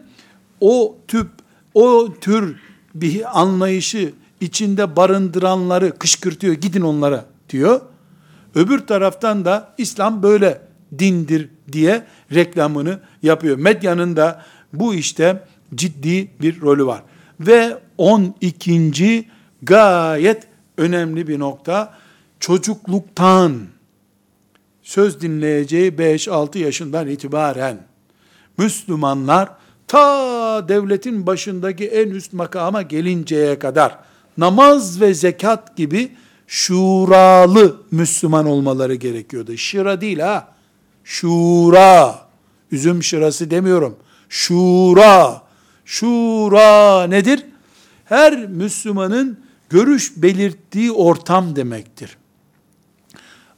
[0.61, 1.29] o tüp,
[1.75, 2.57] o tür
[2.95, 7.81] bir anlayışı içinde barındıranları kışkırtıyor, gidin onlara diyor.
[8.55, 10.61] Öbür taraftan da İslam böyle
[10.99, 13.57] dindir diye reklamını yapıyor.
[13.57, 15.45] Medyanın da bu işte
[15.75, 17.03] ciddi bir rolü var.
[17.41, 19.29] Ve 12.
[19.63, 20.47] gayet
[20.79, 21.95] önemli bir nokta
[22.41, 23.67] çocukluktan
[24.83, 27.79] söz dinleyeceği 5-6 yaşından itibaren
[28.59, 29.49] Müslümanlar
[29.89, 33.99] ta devletin başındaki en üst makama gelinceye kadar
[34.39, 36.13] namaz ve zekat gibi
[36.47, 39.57] şuralı Müslüman olmaları gerekiyordu.
[39.57, 40.49] Şıra değil ha.
[41.05, 42.27] Şura.
[42.71, 43.97] Üzüm şırası demiyorum.
[44.29, 45.46] Şura.
[45.87, 47.45] Şura nedir?
[48.05, 52.17] Her Müslümanın görüş belirttiği ortam demektir.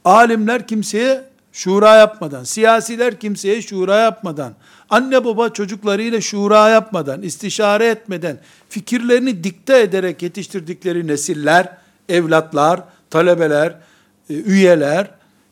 [0.05, 4.53] Alimler kimseye şura yapmadan, siyasiler kimseye şura yapmadan,
[4.89, 11.77] anne baba çocuklarıyla şura yapmadan, istişare etmeden, fikirlerini dikte ederek yetiştirdikleri nesiller,
[12.09, 13.75] evlatlar, talebeler,
[14.29, 15.11] e, üyeler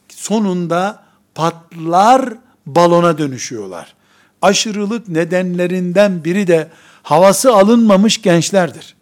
[0.09, 1.03] sonunda
[1.35, 2.33] patlar
[2.65, 3.96] balona dönüşüyorlar.
[4.41, 6.67] Aşırılık nedenlerinden biri de
[7.03, 8.95] havası alınmamış gençlerdir.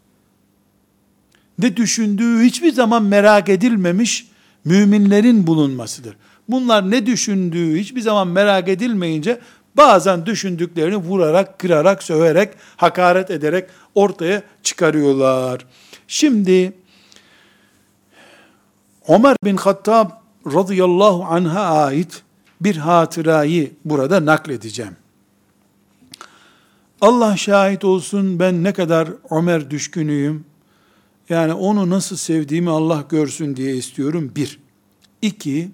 [1.59, 4.27] Ne düşündüğü hiçbir zaman merak edilmemiş
[4.65, 6.17] müminlerin bulunmasıdır.
[6.49, 9.39] Bunlar ne düşündüğü hiçbir zaman merak edilmeyince
[9.77, 15.65] bazen düşündüklerini vurarak, kırarak, söverek, hakaret ederek ortaya çıkarıyorlar.
[16.07, 16.73] Şimdi
[19.07, 20.09] Ömer bin Hattab
[20.45, 22.23] radıyallahu anh'a ait
[22.61, 24.95] bir hatırayı burada nakledeceğim.
[27.01, 30.45] Allah şahit olsun ben ne kadar Ömer düşkünüyüm.
[31.29, 34.31] Yani onu nasıl sevdiğimi Allah görsün diye istiyorum.
[34.35, 34.59] Bir.
[35.21, 35.71] İki,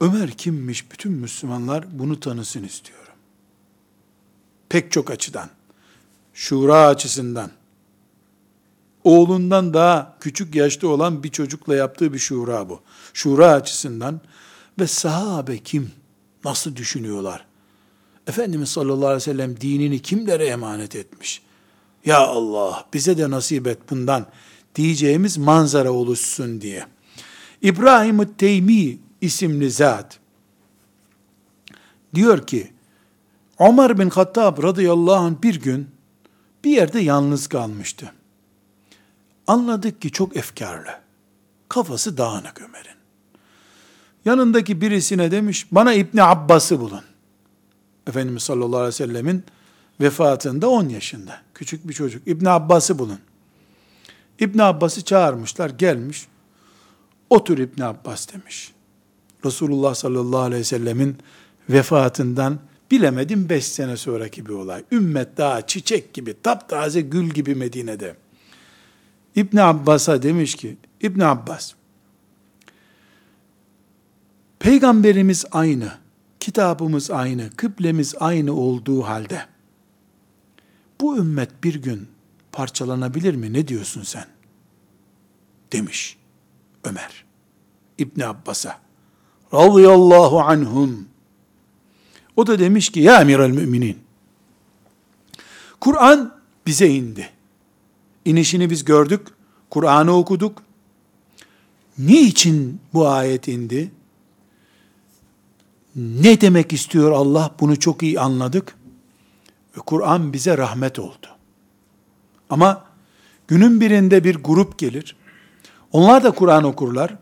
[0.00, 3.12] Ömer kimmiş bütün Müslümanlar bunu tanısın istiyorum.
[4.68, 5.50] Pek çok açıdan.
[6.34, 7.50] Şura açısından.
[9.04, 12.80] Oğlundan daha küçük yaşta olan bir çocukla yaptığı bir şura bu.
[13.12, 14.20] Şura açısından
[14.78, 15.90] ve sahabe kim?
[16.44, 17.44] Nasıl düşünüyorlar?
[18.26, 21.42] Efendimiz sallallahu aleyhi ve sellem dinini kimlere emanet etmiş?
[22.04, 24.26] Ya Allah bize de nasip et bundan
[24.74, 26.86] diyeceğimiz manzara oluşsun diye.
[27.62, 30.18] İbrahim-i Teymi isimli zat
[32.14, 32.72] diyor ki
[33.58, 35.88] Ömer bin Hattab radıyallahu anh bir gün
[36.64, 38.12] bir yerde yalnız kalmıştı.
[39.46, 40.90] Anladık ki çok efkarlı.
[41.68, 42.94] Kafası dağınık Ömer'in.
[44.24, 47.02] Yanındaki birisine demiş, bana İbni Abbas'ı bulun.
[48.06, 49.44] Efendimiz sallallahu aleyhi ve sellemin
[50.00, 51.40] vefatında 10 yaşında.
[51.54, 52.28] Küçük bir çocuk.
[52.28, 53.18] İbni Abbas'ı bulun.
[54.38, 56.26] İbni Abbas'ı çağırmışlar, gelmiş.
[57.30, 58.72] Otur İbni Abbas demiş.
[59.44, 61.16] Resulullah sallallahu aleyhi ve sellemin
[61.70, 62.58] vefatından
[62.90, 64.84] bilemedim 5 sene sonraki bir olay.
[64.92, 68.16] Ümmet daha çiçek gibi, taptaze gül gibi Medine'de.
[69.36, 71.72] İbn Abbas'a demiş ki, İbn Abbas,
[74.58, 75.92] Peygamberimiz aynı,
[76.44, 79.46] kitabımız aynı, kıblemiz aynı olduğu halde,
[81.00, 82.08] bu ümmet bir gün
[82.52, 83.52] parçalanabilir mi?
[83.52, 84.26] Ne diyorsun sen?
[85.72, 86.16] Demiş
[86.84, 87.24] Ömer.
[87.98, 88.80] İbn Abbas'a.
[89.54, 91.08] Radıyallahu anhum.
[92.36, 93.98] O da demiş ki ya emiral müminin.
[95.80, 97.30] Kur'an bize indi.
[98.24, 99.26] İnişini biz gördük.
[99.70, 100.62] Kur'an'ı okuduk.
[101.98, 103.92] Niçin bu ayet indi?
[105.96, 107.50] Ne demek istiyor Allah?
[107.60, 108.76] Bunu çok iyi anladık.
[109.86, 111.26] Kur'an bize rahmet oldu.
[112.50, 112.84] Ama
[113.48, 115.16] günün birinde bir grup gelir.
[115.92, 117.16] Onlar da Kur'an okurlar.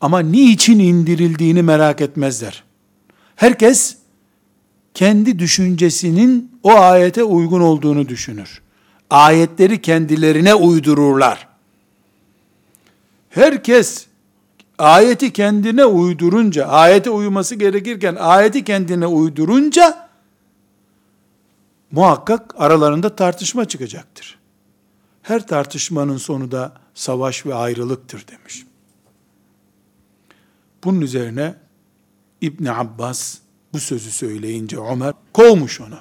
[0.00, 2.64] Ama niçin indirildiğini merak etmezler.
[3.36, 3.96] Herkes
[4.94, 8.62] kendi düşüncesinin o ayete uygun olduğunu düşünür.
[9.10, 11.48] Ayetleri kendilerine uydururlar.
[13.30, 14.07] Herkes
[14.78, 20.08] ayeti kendine uydurunca, ayete uyması gerekirken ayeti kendine uydurunca
[21.90, 24.38] muhakkak aralarında tartışma çıkacaktır.
[25.22, 28.66] Her tartışmanın sonu da savaş ve ayrılıktır demiş.
[30.84, 31.54] Bunun üzerine
[32.40, 33.38] İbn Abbas
[33.72, 35.98] bu sözü söyleyince Ömer kovmuş onu.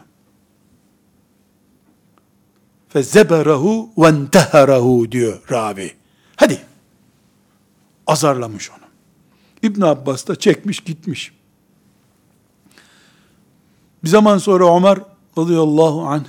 [2.90, 5.94] Fezeberahu ve diyor ravi.
[6.36, 6.68] Hadi.
[8.08, 8.88] Azarlamış onu.
[9.64, 11.32] İbn Abbas da çekmiş gitmiş.
[14.04, 15.00] Bir zaman sonra Ömer
[15.38, 16.26] radıyallahu anh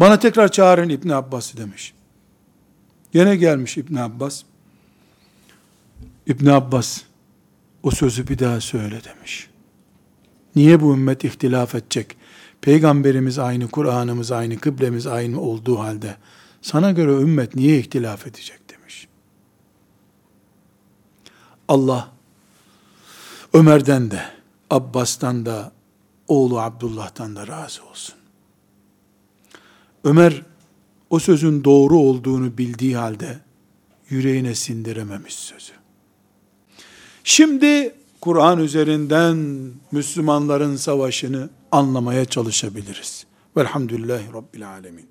[0.00, 1.94] bana tekrar çağırın İbn Abbas'ı demiş.
[3.14, 4.42] Yine gelmiş İbn Abbas.
[6.26, 7.02] İbn Abbas
[7.82, 9.50] o sözü bir daha söyle demiş.
[10.56, 12.16] Niye bu ümmet ihtilaf edecek?
[12.60, 16.16] Peygamberimiz aynı, Kur'an'ımız aynı, kıblemiz aynı olduğu halde
[16.62, 18.63] sana göre ümmet niye ihtilaf edecek
[21.68, 22.10] Allah
[23.52, 24.22] Ömer'den de,
[24.70, 25.72] Abbas'tan da,
[26.28, 28.14] oğlu Abdullah'tan da razı olsun.
[30.04, 30.42] Ömer
[31.10, 33.38] o sözün doğru olduğunu bildiği halde
[34.08, 35.72] yüreğine sindirememiş sözü.
[37.24, 43.26] Şimdi Kur'an üzerinden Müslümanların savaşını anlamaya çalışabiliriz.
[43.56, 45.06] Velhamdülillahi Rabbil Alemin.